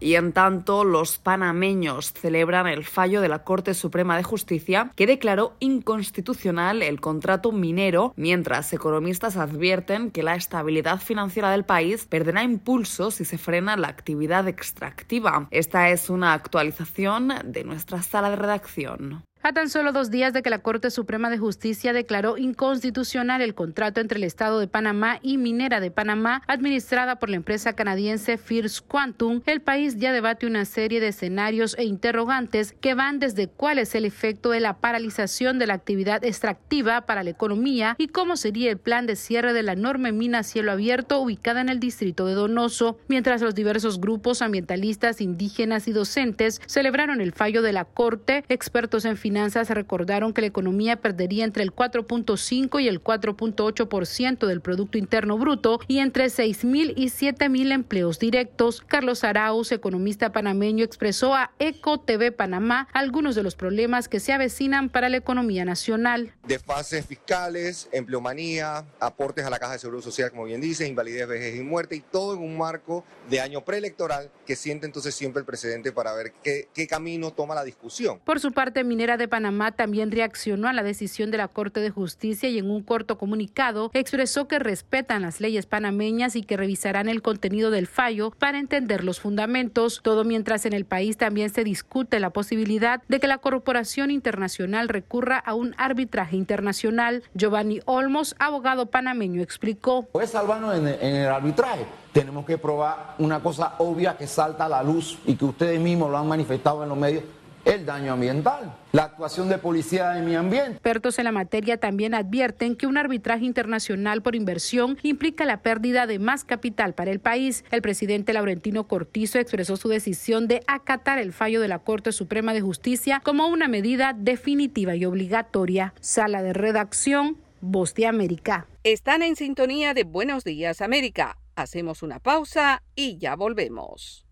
Y 0.00 0.14
en 0.14 0.32
tanto, 0.32 0.84
los 0.84 1.18
panameños 1.18 2.12
celebran 2.12 2.66
el 2.66 2.84
fallo 2.84 3.20
de 3.20 3.28
la 3.28 3.44
Corte 3.44 3.74
Suprema 3.74 4.16
de 4.16 4.22
Justicia 4.22 4.90
que 4.96 5.06
declaró 5.06 5.54
inconstitucional 5.60 6.82
el 6.82 7.00
contrato 7.00 7.52
minero, 7.52 8.12
mientras 8.16 8.72
economistas 8.72 9.36
advierten 9.36 10.10
que 10.10 10.22
la 10.22 10.34
estabilidad 10.34 11.00
financiera 11.00 11.50
del 11.50 11.64
país 11.64 12.06
perderá 12.06 12.42
impulso 12.42 13.10
si 13.10 13.24
se 13.24 13.38
frena 13.38 13.76
la 13.76 13.88
actividad 13.88 14.48
extractiva. 14.48 15.48
Esta 15.50 15.90
es 15.90 16.10
una 16.10 16.32
actualización 16.32 17.32
de 17.44 17.64
nuestra 17.64 18.02
sala 18.02 18.30
de 18.30 18.36
redacción. 18.36 19.24
A 19.46 19.52
tan 19.52 19.68
solo 19.68 19.92
dos 19.92 20.10
días 20.10 20.32
de 20.32 20.40
que 20.40 20.48
la 20.48 20.60
Corte 20.60 20.90
Suprema 20.90 21.28
de 21.28 21.36
Justicia 21.36 21.92
declaró 21.92 22.38
inconstitucional 22.38 23.42
el 23.42 23.54
contrato 23.54 24.00
entre 24.00 24.16
el 24.16 24.24
Estado 24.24 24.58
de 24.58 24.68
Panamá 24.68 25.18
y 25.20 25.36
Minera 25.36 25.80
de 25.80 25.90
Panamá, 25.90 26.42
administrada 26.46 27.16
por 27.16 27.28
la 27.28 27.36
empresa 27.36 27.74
canadiense 27.74 28.38
First 28.38 28.86
Quantum, 28.88 29.42
el 29.44 29.60
país 29.60 29.98
ya 29.98 30.14
debate 30.14 30.46
una 30.46 30.64
serie 30.64 30.98
de 30.98 31.08
escenarios 31.08 31.76
e 31.76 31.84
interrogantes 31.84 32.72
que 32.80 32.94
van 32.94 33.18
desde 33.18 33.48
cuál 33.48 33.78
es 33.78 33.94
el 33.94 34.06
efecto 34.06 34.48
de 34.48 34.60
la 34.60 34.78
paralización 34.78 35.58
de 35.58 35.66
la 35.66 35.74
actividad 35.74 36.24
extractiva 36.24 37.02
para 37.02 37.22
la 37.22 37.28
economía 37.28 37.96
y 37.98 38.08
cómo 38.08 38.38
sería 38.38 38.70
el 38.70 38.78
plan 38.78 39.04
de 39.04 39.14
cierre 39.14 39.52
de 39.52 39.62
la 39.62 39.72
enorme 39.72 40.12
mina 40.12 40.42
cielo 40.42 40.72
abierto 40.72 41.20
ubicada 41.20 41.60
en 41.60 41.68
el 41.68 41.80
distrito 41.80 42.24
de 42.24 42.32
Donoso, 42.32 42.98
mientras 43.08 43.42
los 43.42 43.54
diversos 43.54 44.00
grupos 44.00 44.40
ambientalistas, 44.40 45.20
indígenas 45.20 45.86
y 45.86 45.92
docentes 45.92 46.62
celebraron 46.64 47.20
el 47.20 47.32
fallo 47.32 47.60
de 47.60 47.74
la 47.74 47.84
Corte, 47.84 48.42
expertos 48.48 49.04
en 49.04 49.18
finanzas 49.18 49.33
finanzas 49.34 49.68
recordaron 49.70 50.32
que 50.32 50.42
la 50.42 50.46
economía 50.46 50.94
perdería 50.94 51.44
entre 51.44 51.64
el 51.64 51.74
4.5 51.74 52.80
y 52.80 52.86
el 52.86 53.02
4.8% 53.02 54.46
del 54.46 54.60
Producto 54.60 54.96
Interno 54.96 55.36
Bruto 55.38 55.80
y 55.88 55.98
entre 55.98 56.26
6.000 56.26 56.92
y 56.94 57.06
7.000 57.06 57.72
empleos 57.72 58.20
directos. 58.20 58.80
Carlos 58.86 59.24
Arauz, 59.24 59.72
economista 59.72 60.30
panameño, 60.30 60.84
expresó 60.84 61.34
a 61.34 61.50
Eco 61.58 61.98
TV 61.98 62.30
Panamá 62.30 62.86
algunos 62.92 63.34
de 63.34 63.42
los 63.42 63.56
problemas 63.56 64.08
que 64.08 64.20
se 64.20 64.32
avecinan 64.32 64.88
para 64.88 65.08
la 65.08 65.16
economía 65.16 65.64
nacional. 65.64 66.32
Desfases 66.46 67.04
fiscales, 67.04 67.88
empleomanía, 67.90 68.84
aportes 69.00 69.44
a 69.44 69.50
la 69.50 69.58
Caja 69.58 69.72
de 69.72 69.78
Seguro 69.80 70.00
Social, 70.00 70.30
como 70.30 70.44
bien 70.44 70.60
dice, 70.60 70.86
invalidez, 70.86 71.26
vejez 71.26 71.56
y 71.56 71.62
muerte, 71.62 71.96
y 71.96 72.00
todo 72.02 72.34
en 72.34 72.40
un 72.40 72.56
marco 72.56 73.04
de 73.28 73.40
año 73.40 73.64
preelectoral 73.64 74.30
que 74.46 74.54
siente 74.54 74.86
entonces 74.86 75.12
siempre 75.12 75.40
el 75.40 75.44
presidente 75.44 75.90
para 75.90 76.12
ver 76.12 76.32
qué, 76.44 76.68
qué 76.72 76.86
camino 76.86 77.32
toma 77.32 77.56
la 77.56 77.64
discusión. 77.64 78.20
Por 78.20 78.38
su 78.38 78.52
parte, 78.52 78.84
Minera 78.84 79.16
de 79.16 79.23
Panamá 79.28 79.72
también 79.72 80.10
reaccionó 80.10 80.68
a 80.68 80.72
la 80.72 80.82
decisión 80.82 81.30
de 81.30 81.38
la 81.38 81.48
Corte 81.48 81.80
de 81.80 81.90
Justicia 81.90 82.48
y 82.48 82.58
en 82.58 82.70
un 82.70 82.82
corto 82.82 83.18
comunicado 83.18 83.90
expresó 83.94 84.48
que 84.48 84.58
respetan 84.58 85.22
las 85.22 85.40
leyes 85.40 85.66
panameñas 85.66 86.36
y 86.36 86.42
que 86.42 86.56
revisarán 86.56 87.08
el 87.08 87.22
contenido 87.22 87.70
del 87.70 87.86
fallo 87.86 88.30
para 88.38 88.58
entender 88.58 89.04
los 89.04 89.20
fundamentos, 89.20 90.00
todo 90.02 90.24
mientras 90.24 90.66
en 90.66 90.72
el 90.72 90.84
país 90.84 91.16
también 91.16 91.50
se 91.50 91.64
discute 91.64 92.20
la 92.20 92.30
posibilidad 92.30 93.02
de 93.08 93.20
que 93.20 93.26
la 93.26 93.38
Corporación 93.38 94.10
Internacional 94.10 94.88
recurra 94.88 95.38
a 95.38 95.54
un 95.54 95.74
arbitraje 95.78 96.36
internacional. 96.36 97.22
Giovanni 97.34 97.80
Olmos, 97.84 98.34
abogado 98.38 98.86
panameño, 98.86 99.42
explicó. 99.42 100.06
Pues 100.12 100.30
salvarnos 100.30 100.76
en 100.76 100.86
el 100.86 101.28
arbitraje 101.28 101.86
tenemos 102.14 102.46
que 102.46 102.56
probar 102.56 103.16
una 103.18 103.40
cosa 103.40 103.74
obvia 103.78 104.16
que 104.16 104.28
salta 104.28 104.66
a 104.66 104.68
la 104.68 104.82
luz 104.82 105.18
y 105.26 105.34
que 105.34 105.44
ustedes 105.44 105.80
mismos 105.80 106.10
lo 106.10 106.16
han 106.16 106.28
manifestado 106.28 106.84
en 106.84 106.88
los 106.88 106.96
medios 106.96 107.24
el 107.64 107.86
daño 107.86 108.12
ambiental, 108.12 108.74
la 108.92 109.04
actuación 109.04 109.48
de 109.48 109.58
policía 109.58 110.10
de 110.10 110.22
mi 110.22 110.34
ambiente. 110.34 110.72
Expertos 110.72 111.18
en 111.18 111.24
la 111.24 111.32
materia 111.32 111.78
también 111.78 112.14
advierten 112.14 112.76
que 112.76 112.86
un 112.86 112.98
arbitraje 112.98 113.44
internacional 113.44 114.22
por 114.22 114.34
inversión 114.34 114.98
implica 115.02 115.44
la 115.44 115.62
pérdida 115.62 116.06
de 116.06 116.18
más 116.18 116.44
capital 116.44 116.94
para 116.94 117.10
el 117.10 117.20
país. 117.20 117.64
El 117.70 117.82
presidente 117.82 118.32
Laurentino 118.32 118.86
Cortizo 118.86 119.38
expresó 119.38 119.76
su 119.76 119.88
decisión 119.88 120.46
de 120.46 120.62
acatar 120.66 121.18
el 121.18 121.32
fallo 121.32 121.60
de 121.60 121.68
la 121.68 121.78
Corte 121.78 122.12
Suprema 122.12 122.52
de 122.52 122.60
Justicia 122.60 123.20
como 123.24 123.48
una 123.48 123.68
medida 123.68 124.14
definitiva 124.16 124.94
y 124.94 125.04
obligatoria. 125.04 125.94
Sala 126.00 126.42
de 126.42 126.52
redacción, 126.52 127.38
Voz 127.60 127.94
de 127.94 128.06
América. 128.06 128.66
Están 128.82 129.22
en 129.22 129.36
sintonía 129.36 129.94
de 129.94 130.04
Buenos 130.04 130.44
Días 130.44 130.82
América. 130.82 131.38
Hacemos 131.56 132.02
una 132.02 132.18
pausa 132.18 132.82
y 132.94 133.16
ya 133.16 133.36
volvemos. 133.36 134.26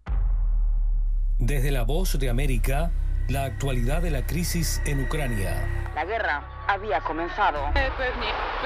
Desde 1.38 1.70
la 1.70 1.82
Voz 1.82 2.18
de 2.18 2.28
América 2.28 2.92
la 3.32 3.44
actualidad 3.44 4.02
de 4.02 4.10
la 4.10 4.26
crisis 4.26 4.82
en 4.84 5.00
Ucrania. 5.00 5.66
La 5.94 6.04
guerra 6.04 6.46
había 6.66 7.00
comenzado. 7.00 7.70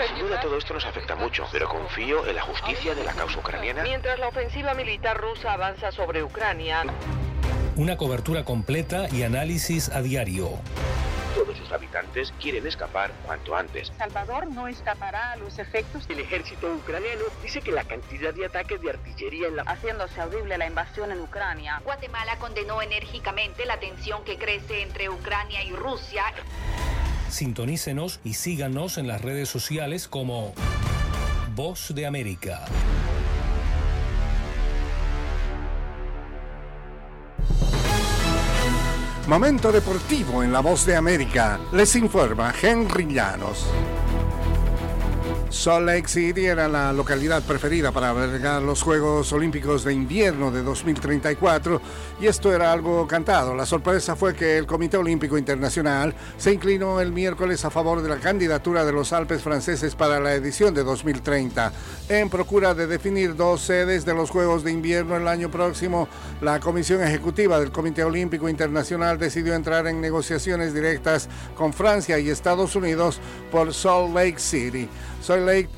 Sin 0.06 0.18
duda 0.18 0.40
todo 0.40 0.58
esto 0.58 0.74
nos 0.74 0.84
afecta 0.86 1.16
mucho, 1.16 1.46
pero 1.52 1.68
confío 1.68 2.26
en 2.26 2.36
la 2.36 2.42
justicia 2.42 2.94
de 2.94 3.04
la 3.04 3.12
causa 3.12 3.38
ucraniana. 3.38 3.82
Mientras 3.82 4.18
la 4.18 4.28
ofensiva 4.28 4.74
militar 4.74 5.18
rusa 5.18 5.52
avanza 5.52 5.92
sobre 5.92 6.22
Ucrania. 6.22 6.84
Una 7.76 7.96
cobertura 7.96 8.44
completa 8.44 9.06
y 9.12 9.22
análisis 9.22 9.90
a 9.90 10.00
diario. 10.00 10.58
Todos 11.34 11.58
sus 11.58 11.70
habitantes 11.70 12.32
quieren 12.40 12.66
escapar 12.66 13.10
cuanto 13.26 13.54
antes. 13.54 13.92
Salvador 13.98 14.46
no 14.46 14.68
escapará 14.68 15.32
a 15.32 15.36
los 15.36 15.58
efectos. 15.58 16.06
El 16.08 16.20
ejército 16.20 16.72
ucraniano 16.72 17.24
dice 17.42 17.60
que 17.60 17.72
la 17.72 17.84
cantidad 17.84 18.32
de 18.32 18.46
ataques 18.46 18.80
de 18.80 18.88
artillería 18.90 19.48
en 19.48 19.56
la... 19.56 19.62
Haciéndose 19.64 20.18
audible 20.18 20.56
la 20.56 20.66
invasión 20.66 21.12
en 21.12 21.20
Ucrania. 21.20 21.82
Guatemala 21.84 22.36
condenó 22.38 22.80
enérgicamente 22.80 23.66
la 23.66 23.78
tensión 23.78 24.24
que 24.24 24.38
crece 24.38 24.80
entre 24.80 25.10
Ucrania 25.10 25.62
y 25.62 25.72
Rusia. 25.72 26.24
Sintonícenos 27.36 28.18
y 28.24 28.32
síganos 28.32 28.96
en 28.96 29.06
las 29.06 29.20
redes 29.20 29.50
sociales 29.50 30.08
como 30.08 30.54
Voz 31.54 31.94
de 31.94 32.06
América. 32.06 32.64
Momento 39.28 39.70
deportivo 39.70 40.42
en 40.42 40.50
la 40.50 40.60
Voz 40.60 40.86
de 40.86 40.96
América. 40.96 41.60
Les 41.74 41.94
informa 41.96 42.54
Henry 42.58 43.04
Llanos. 43.04 43.66
Salt 45.50 45.86
Lake 45.86 46.08
City 46.08 46.46
era 46.46 46.68
la 46.68 46.92
localidad 46.92 47.42
preferida 47.42 47.92
para 47.92 48.10
albergar 48.10 48.62
los 48.62 48.82
Juegos 48.82 49.32
Olímpicos 49.32 49.84
de 49.84 49.94
Invierno 49.94 50.50
de 50.50 50.62
2034 50.62 51.80
y 52.20 52.26
esto 52.26 52.52
era 52.52 52.72
algo 52.72 53.06
cantado. 53.06 53.54
La 53.54 53.64
sorpresa 53.64 54.16
fue 54.16 54.34
que 54.34 54.58
el 54.58 54.66
Comité 54.66 54.96
Olímpico 54.96 55.38
Internacional 55.38 56.14
se 56.36 56.52
inclinó 56.52 57.00
el 57.00 57.12
miércoles 57.12 57.64
a 57.64 57.70
favor 57.70 58.02
de 58.02 58.08
la 58.08 58.16
candidatura 58.16 58.84
de 58.84 58.92
los 58.92 59.12
Alpes 59.12 59.42
franceses 59.42 59.94
para 59.94 60.18
la 60.18 60.34
edición 60.34 60.74
de 60.74 60.82
2030. 60.82 61.72
En 62.08 62.28
procura 62.28 62.74
de 62.74 62.86
definir 62.86 63.36
dos 63.36 63.60
sedes 63.60 64.04
de 64.04 64.14
los 64.14 64.30
Juegos 64.30 64.64
de 64.64 64.72
Invierno 64.72 65.16
el 65.16 65.28
año 65.28 65.50
próximo, 65.50 66.08
la 66.40 66.58
Comisión 66.58 67.02
Ejecutiva 67.02 67.60
del 67.60 67.72
Comité 67.72 68.02
Olímpico 68.02 68.48
Internacional 68.48 69.18
decidió 69.18 69.54
entrar 69.54 69.86
en 69.86 70.00
negociaciones 70.00 70.74
directas 70.74 71.28
con 71.54 71.72
Francia 71.72 72.18
y 72.18 72.30
Estados 72.30 72.74
Unidos 72.74 73.20
por 73.50 73.72
Salt 73.72 74.14
Lake 74.14 74.38
City. 74.38 74.88
Salt 75.26 75.44
Lake 75.44 75.68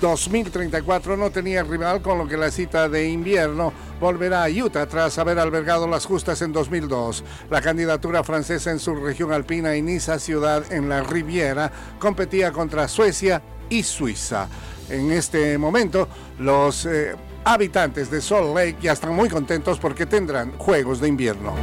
2034 0.00 1.16
no 1.18 1.30
tenía 1.30 1.62
rival, 1.62 2.00
con 2.00 2.16
lo 2.16 2.26
que 2.26 2.38
la 2.38 2.50
cita 2.50 2.88
de 2.88 3.08
invierno 3.08 3.70
volverá 4.00 4.44
a 4.44 4.48
Utah 4.48 4.86
tras 4.86 5.18
haber 5.18 5.38
albergado 5.38 5.86
las 5.86 6.06
justas 6.06 6.40
en 6.40 6.52
2002. 6.52 7.22
La 7.50 7.60
candidatura 7.60 8.24
francesa 8.24 8.70
en 8.70 8.78
su 8.78 8.94
región 8.94 9.30
alpina 9.30 9.76
y 9.76 9.82
Niza, 9.82 10.18
ciudad 10.18 10.72
en 10.72 10.88
la 10.88 11.02
Riviera, 11.02 11.70
competía 11.98 12.50
contra 12.50 12.88
Suecia 12.88 13.42
y 13.68 13.82
Suiza. 13.82 14.48
En 14.88 15.12
este 15.12 15.58
momento, 15.58 16.08
los 16.38 16.86
eh, 16.86 17.14
habitantes 17.44 18.10
de 18.10 18.22
Salt 18.22 18.54
Lake 18.54 18.76
ya 18.80 18.92
están 18.92 19.14
muy 19.14 19.28
contentos 19.28 19.78
porque 19.78 20.06
tendrán 20.06 20.52
juegos 20.56 21.00
de 21.00 21.08
invierno 21.08 21.54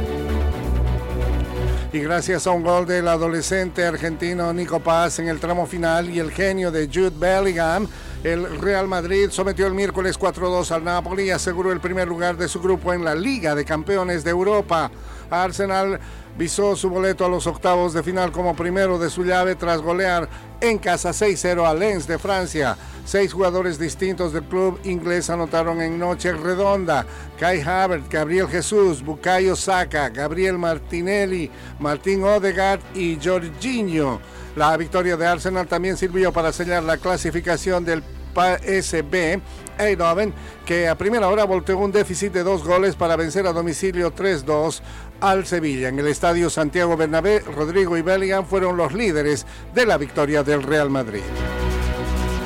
y 1.92 2.00
gracias 2.00 2.46
a 2.46 2.52
un 2.52 2.62
gol 2.62 2.86
del 2.86 3.06
adolescente 3.06 3.84
argentino 3.84 4.50
Nico 4.54 4.80
Paz 4.80 5.18
en 5.18 5.28
el 5.28 5.38
tramo 5.38 5.66
final 5.66 6.08
y 6.08 6.20
el 6.20 6.30
genio 6.30 6.70
de 6.70 6.86
Jude 6.86 7.12
Bellingham, 7.14 7.86
el 8.24 8.58
Real 8.60 8.88
Madrid 8.88 9.28
sometió 9.30 9.66
el 9.66 9.74
miércoles 9.74 10.18
4-2 10.18 10.70
al 10.70 10.84
Napoli 10.84 11.24
y 11.24 11.30
aseguró 11.30 11.70
el 11.70 11.80
primer 11.80 12.08
lugar 12.08 12.38
de 12.38 12.48
su 12.48 12.62
grupo 12.62 12.94
en 12.94 13.04
la 13.04 13.14
Liga 13.14 13.54
de 13.54 13.66
Campeones 13.66 14.24
de 14.24 14.30
Europa. 14.30 14.90
Arsenal 15.32 15.98
visó 16.36 16.76
su 16.76 16.88
boleto 16.88 17.24
a 17.24 17.28
los 17.28 17.46
octavos 17.46 17.92
de 17.92 18.02
final 18.02 18.32
como 18.32 18.54
primero 18.54 18.98
de 18.98 19.10
su 19.10 19.24
llave 19.24 19.54
tras 19.54 19.80
golear 19.80 20.28
en 20.60 20.78
casa 20.78 21.10
6-0 21.10 21.66
a 21.66 21.74
Lens 21.74 22.06
de 22.06 22.18
Francia. 22.18 22.76
Seis 23.04 23.32
jugadores 23.32 23.78
distintos 23.78 24.32
del 24.32 24.44
club 24.44 24.78
inglés 24.84 25.28
anotaron 25.28 25.80
en 25.80 25.98
noche 25.98 26.32
redonda. 26.32 27.04
Kai 27.38 27.60
Havertz, 27.60 28.08
Gabriel 28.08 28.48
Jesús, 28.48 29.02
Bukayo 29.02 29.56
Saka, 29.56 30.08
Gabriel 30.08 30.58
Martinelli, 30.58 31.50
Martín 31.80 32.22
Odegaard 32.22 32.80
y 32.94 33.18
Jorginho. 33.22 34.20
La 34.54 34.76
victoria 34.76 35.16
de 35.16 35.26
Arsenal 35.26 35.66
también 35.66 35.96
sirvió 35.96 36.32
para 36.32 36.52
sellar 36.52 36.82
la 36.82 36.98
clasificación 36.98 37.84
del 37.84 38.02
PSB 38.34 39.40
Eindhoven, 39.78 40.32
que 40.64 40.88
a 40.88 40.96
primera 40.96 41.28
hora 41.28 41.44
volteó 41.44 41.78
un 41.78 41.92
déficit 41.92 42.32
de 42.32 42.42
dos 42.42 42.64
goles 42.64 42.94
para 42.94 43.16
vencer 43.16 43.46
a 43.46 43.52
domicilio 43.52 44.14
3-2 44.14 44.80
al 45.20 45.46
Sevilla. 45.46 45.88
En 45.88 45.98
el 45.98 46.08
estadio 46.08 46.50
Santiago 46.50 46.96
Bernabé, 46.96 47.40
Rodrigo 47.40 47.96
y 47.96 48.02
Bellingham 48.02 48.44
fueron 48.44 48.76
los 48.76 48.92
líderes 48.92 49.46
de 49.74 49.86
la 49.86 49.96
victoria 49.96 50.42
del 50.42 50.62
Real 50.62 50.90
Madrid. 50.90 51.22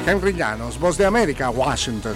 Henry 0.07 0.35
Llanos, 0.35 0.79
Voz 0.79 0.97
de 0.97 1.07
América, 1.07 1.51
Washington. 1.51 2.15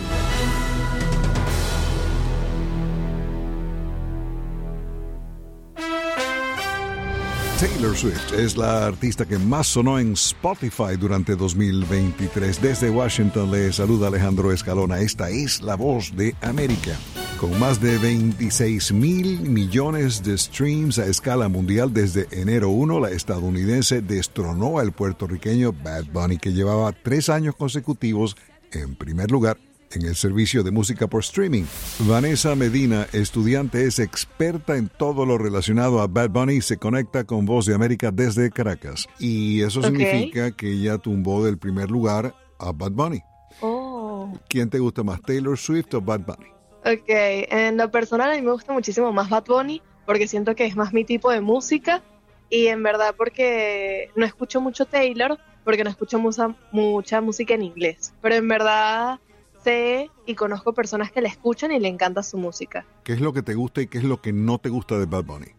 Taylor 7.60 7.94
Swift 7.94 8.32
es 8.32 8.56
la 8.56 8.86
artista 8.86 9.26
que 9.26 9.36
más 9.36 9.66
sonó 9.66 9.98
en 9.98 10.14
Spotify 10.14 10.96
durante 10.98 11.36
2023. 11.36 12.62
Desde 12.62 12.88
Washington 12.88 13.50
le 13.50 13.70
saluda 13.70 14.08
Alejandro 14.08 14.50
Escalona. 14.50 15.00
Esta 15.00 15.28
es 15.28 15.60
la 15.60 15.74
voz 15.74 16.16
de 16.16 16.34
América. 16.40 16.96
Con 17.38 17.60
más 17.60 17.78
de 17.78 17.98
26 17.98 18.92
mil 18.92 19.40
millones 19.42 20.22
de 20.22 20.38
streams 20.38 20.98
a 20.98 21.04
escala 21.04 21.50
mundial 21.50 21.92
desde 21.92 22.28
enero 22.30 22.70
1, 22.70 22.98
la 22.98 23.10
estadounidense 23.10 24.00
destronó 24.00 24.78
al 24.78 24.92
puertorriqueño 24.92 25.74
Bad 25.74 26.06
Bunny, 26.14 26.38
que 26.38 26.54
llevaba 26.54 26.92
tres 26.92 27.28
años 27.28 27.54
consecutivos 27.56 28.38
en 28.72 28.94
primer 28.94 29.30
lugar 29.30 29.58
en 29.92 30.06
el 30.06 30.14
servicio 30.14 30.62
de 30.62 30.70
música 30.70 31.06
por 31.06 31.20
streaming. 31.20 31.64
Vanessa 32.00 32.54
Medina, 32.54 33.06
estudiante, 33.12 33.84
es 33.86 33.98
experta 33.98 34.76
en 34.76 34.88
todo 34.88 35.26
lo 35.26 35.38
relacionado 35.38 36.00
a 36.00 36.06
Bad 36.06 36.30
Bunny 36.30 36.54
y 36.54 36.62
se 36.62 36.76
conecta 36.76 37.24
con 37.24 37.46
Voz 37.46 37.66
de 37.66 37.74
América 37.74 38.10
desde 38.10 38.50
Caracas. 38.50 39.08
Y 39.18 39.62
eso 39.62 39.82
significa 39.82 40.52
que 40.52 40.70
ella 40.72 40.98
tumbó 40.98 41.44
del 41.44 41.58
primer 41.58 41.90
lugar 41.90 42.34
a 42.58 42.72
Bad 42.72 42.92
Bunny. 42.92 43.22
Oh. 43.60 44.32
¿Quién 44.48 44.70
te 44.70 44.78
gusta 44.78 45.02
más, 45.02 45.20
Taylor 45.22 45.58
Swift 45.58 45.94
o 45.94 46.00
Bad 46.00 46.20
Bunny? 46.20 46.50
Ok, 46.84 47.08
en 47.08 47.76
lo 47.76 47.90
personal 47.90 48.30
a 48.30 48.34
mí 48.36 48.42
me 48.42 48.52
gusta 48.52 48.72
muchísimo 48.72 49.12
más 49.12 49.28
Bad 49.28 49.44
Bunny 49.46 49.82
porque 50.06 50.26
siento 50.26 50.54
que 50.54 50.66
es 50.66 50.76
más 50.76 50.92
mi 50.92 51.04
tipo 51.04 51.30
de 51.30 51.40
música 51.40 52.02
y 52.48 52.66
en 52.66 52.82
verdad 52.82 53.14
porque 53.16 54.10
no 54.16 54.24
escucho 54.24 54.60
mucho 54.60 54.86
Taylor 54.86 55.38
porque 55.64 55.84
no 55.84 55.90
escucho 55.90 56.18
mucha, 56.18 56.56
mucha 56.72 57.20
música 57.20 57.54
en 57.54 57.62
inglés. 57.62 58.14
Pero 58.22 58.34
en 58.36 58.48
verdad 58.48 59.20
sé 59.62 60.10
y 60.26 60.34
conozco 60.34 60.72
personas 60.72 61.10
que 61.12 61.20
le 61.20 61.28
escuchan 61.28 61.72
y 61.72 61.78
le 61.78 61.88
encanta 61.88 62.22
su 62.22 62.38
música. 62.38 62.84
¿Qué 63.04 63.12
es 63.12 63.20
lo 63.20 63.32
que 63.32 63.42
te 63.42 63.54
gusta 63.54 63.82
y 63.82 63.86
qué 63.86 63.98
es 63.98 64.04
lo 64.04 64.20
que 64.20 64.32
no 64.32 64.58
te 64.58 64.68
gusta 64.68 64.98
de 64.98 65.06
Bad 65.06 65.24
Bunny? 65.24 65.52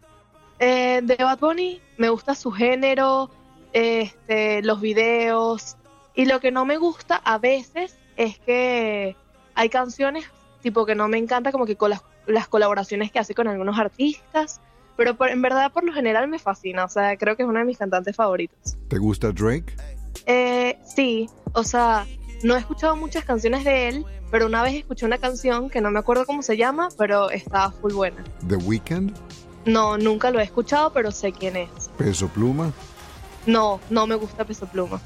Eh, 0.58 1.00
de 1.02 1.16
Bad 1.16 1.38
Bunny 1.38 1.80
me 1.98 2.08
gusta 2.08 2.34
su 2.34 2.50
género, 2.50 3.30
este, 3.72 4.62
los 4.62 4.80
videos 4.80 5.76
y 6.14 6.26
lo 6.26 6.40
que 6.40 6.50
no 6.50 6.64
me 6.64 6.76
gusta 6.76 7.16
a 7.16 7.38
veces 7.38 7.96
es 8.16 8.38
que 8.38 9.16
hay 9.54 9.68
canciones 9.68 10.24
tipo 10.62 10.86
que 10.86 10.94
no 10.94 11.08
me 11.08 11.18
encanta 11.18 11.52
como 11.52 11.66
que 11.66 11.76
con 11.76 11.90
las, 11.90 12.02
las 12.26 12.48
colaboraciones 12.48 13.10
que 13.10 13.18
hace 13.18 13.34
con 13.34 13.48
algunos 13.48 13.78
artistas, 13.78 14.60
pero 14.96 15.16
en 15.26 15.42
verdad 15.42 15.72
por 15.72 15.84
lo 15.84 15.92
general 15.92 16.28
me 16.28 16.38
fascina, 16.38 16.84
o 16.84 16.88
sea, 16.88 17.16
creo 17.18 17.36
que 17.36 17.42
es 17.42 17.48
uno 17.48 17.58
de 17.58 17.64
mis 17.66 17.78
cantantes 17.78 18.16
favoritos. 18.16 18.78
¿Te 18.88 18.98
gusta 18.98 19.32
Drake? 19.32 19.74
Eh, 20.26 20.78
sí, 20.84 21.28
o 21.52 21.64
sea, 21.64 22.06
no 22.42 22.56
he 22.56 22.58
escuchado 22.58 22.96
muchas 22.96 23.24
canciones 23.24 23.64
de 23.64 23.88
él, 23.88 24.06
pero 24.30 24.46
una 24.46 24.62
vez 24.62 24.74
escuché 24.74 25.06
una 25.06 25.18
canción 25.18 25.70
que 25.70 25.80
no 25.80 25.90
me 25.90 25.98
acuerdo 25.98 26.24
cómo 26.26 26.42
se 26.42 26.56
llama, 26.56 26.88
pero 26.98 27.30
estaba 27.30 27.70
full 27.70 27.92
buena. 27.92 28.24
¿The 28.46 28.56
Weeknd? 28.56 29.12
No, 29.66 29.96
nunca 29.96 30.30
lo 30.30 30.40
he 30.40 30.44
escuchado, 30.44 30.92
pero 30.92 31.10
sé 31.12 31.32
quién 31.32 31.56
es. 31.56 31.68
¿Peso 31.96 32.28
Pluma? 32.28 32.72
No, 33.46 33.80
no 33.90 34.06
me 34.06 34.14
gusta 34.14 34.44
Peso 34.44 34.66
Pluma. 34.66 35.00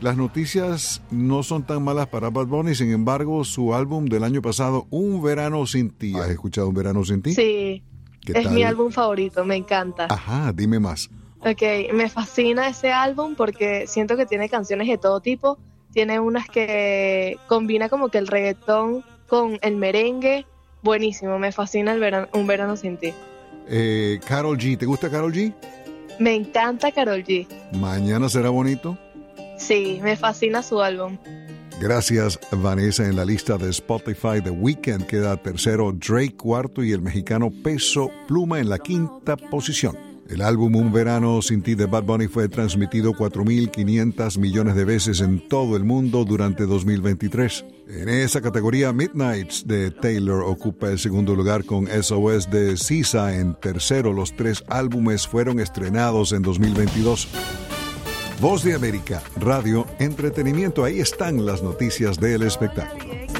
Las 0.00 0.16
noticias 0.16 1.02
no 1.10 1.42
son 1.42 1.64
tan 1.64 1.82
malas 1.82 2.06
para 2.06 2.30
Bad 2.30 2.46
Bunny, 2.46 2.74
sin 2.74 2.92
embargo, 2.92 3.44
su 3.44 3.74
álbum 3.74 4.06
del 4.06 4.22
año 4.22 4.40
pasado, 4.40 4.86
Un 4.90 5.22
Verano 5.22 5.66
Sin 5.66 5.90
Ti. 5.90 6.14
¿Has 6.14 6.30
escuchado 6.30 6.68
Un 6.68 6.74
Verano 6.74 7.04
Sin 7.04 7.20
Ti? 7.20 7.34
Sí, 7.34 7.82
es 8.26 8.50
mi 8.50 8.62
álbum 8.62 8.92
favorito, 8.92 9.44
me 9.44 9.56
encanta. 9.56 10.06
Ajá, 10.08 10.52
dime 10.52 10.78
más. 10.78 11.10
Ok, 11.40 11.92
me 11.92 12.08
fascina 12.08 12.68
ese 12.68 12.92
álbum 12.92 13.34
porque 13.36 13.86
siento 13.86 14.16
que 14.16 14.26
tiene 14.26 14.48
canciones 14.48 14.88
de 14.88 14.98
todo 14.98 15.20
tipo, 15.20 15.58
tiene 15.98 16.20
unas 16.20 16.48
que 16.48 17.38
combina 17.48 17.88
como 17.88 18.08
que 18.08 18.18
el 18.18 18.28
reggaetón 18.28 19.02
con 19.26 19.58
el 19.62 19.74
merengue. 19.74 20.46
Buenísimo, 20.80 21.40
me 21.40 21.50
fascina 21.50 21.92
el 21.92 21.98
verano, 21.98 22.28
Un 22.34 22.46
Verano 22.46 22.76
Sin 22.76 22.98
Ti. 22.98 23.12
Eh, 23.66 24.20
Carol 24.24 24.56
G, 24.56 24.78
¿te 24.78 24.86
gusta 24.86 25.10
Carol 25.10 25.32
G? 25.32 25.52
Me 26.20 26.36
encanta 26.36 26.92
Carol 26.92 27.24
G. 27.24 27.48
¿Mañana 27.72 28.28
será 28.28 28.50
bonito? 28.50 28.96
Sí, 29.56 29.98
me 30.00 30.14
fascina 30.14 30.62
su 30.62 30.80
álbum. 30.80 31.18
Gracias, 31.80 32.38
Vanessa. 32.52 33.04
En 33.04 33.16
la 33.16 33.24
lista 33.24 33.58
de 33.58 33.68
Spotify, 33.70 34.40
The 34.40 34.50
Weeknd 34.50 35.04
queda 35.04 35.36
tercero 35.36 35.90
Drake 35.90 36.36
cuarto 36.36 36.84
y 36.84 36.92
el 36.92 37.02
mexicano 37.02 37.50
Peso 37.64 38.08
Pluma 38.28 38.60
en 38.60 38.68
la 38.68 38.78
quinta 38.78 39.36
posición. 39.36 40.07
El 40.28 40.42
álbum 40.42 40.76
Un 40.76 40.92
Verano 40.92 41.40
Sin 41.40 41.62
Ti 41.62 41.74
de 41.74 41.86
Bad 41.86 42.02
Bunny 42.02 42.28
fue 42.28 42.50
transmitido 42.50 43.14
4.500 43.14 44.38
millones 44.38 44.74
de 44.74 44.84
veces 44.84 45.22
en 45.22 45.48
todo 45.48 45.74
el 45.74 45.84
mundo 45.84 46.26
durante 46.26 46.66
2023. 46.66 47.64
En 47.88 48.10
esa 48.10 48.42
categoría, 48.42 48.92
Midnights 48.92 49.66
de 49.66 49.90
Taylor 49.90 50.42
ocupa 50.42 50.90
el 50.90 50.98
segundo 50.98 51.34
lugar 51.34 51.64
con 51.64 51.86
SOS 51.86 52.50
de 52.50 52.76
Sisa 52.76 53.38
en 53.38 53.54
tercero. 53.54 54.12
Los 54.12 54.36
tres 54.36 54.64
álbumes 54.68 55.26
fueron 55.26 55.60
estrenados 55.60 56.32
en 56.32 56.42
2022. 56.42 57.28
Voz 58.42 58.62
de 58.62 58.74
América, 58.74 59.22
radio, 59.36 59.86
entretenimiento, 59.98 60.84
ahí 60.84 61.00
están 61.00 61.46
las 61.46 61.62
noticias 61.62 62.20
del 62.20 62.42
espectáculo. 62.42 63.37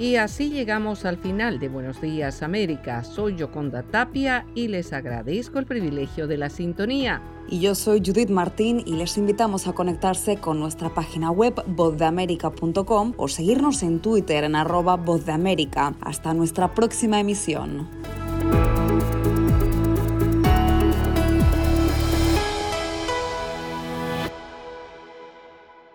Y 0.00 0.16
así 0.16 0.48
llegamos 0.48 1.04
al 1.04 1.18
final 1.18 1.58
de 1.58 1.68
Buenos 1.68 2.00
Días 2.00 2.42
América. 2.42 3.04
Soy 3.04 3.36
Yoconda 3.36 3.82
Tapia 3.82 4.46
y 4.54 4.68
les 4.68 4.94
agradezco 4.94 5.58
el 5.58 5.66
privilegio 5.66 6.26
de 6.26 6.38
la 6.38 6.48
sintonía. 6.48 7.20
Y 7.50 7.60
yo 7.60 7.74
soy 7.74 8.00
Judith 8.02 8.30
Martín 8.30 8.82
y 8.86 8.94
les 8.94 9.18
invitamos 9.18 9.66
a 9.66 9.74
conectarse 9.74 10.38
con 10.38 10.58
nuestra 10.58 10.88
página 10.94 11.30
web 11.30 11.62
vozdeamerica.com 11.66 13.12
o 13.18 13.28
seguirnos 13.28 13.82
en 13.82 14.00
Twitter 14.00 14.44
en 14.44 14.56
arroba 14.56 14.96
vozdeamerica. 14.96 15.94
Hasta 16.00 16.32
nuestra 16.32 16.74
próxima 16.74 17.20
emisión. 17.20 17.86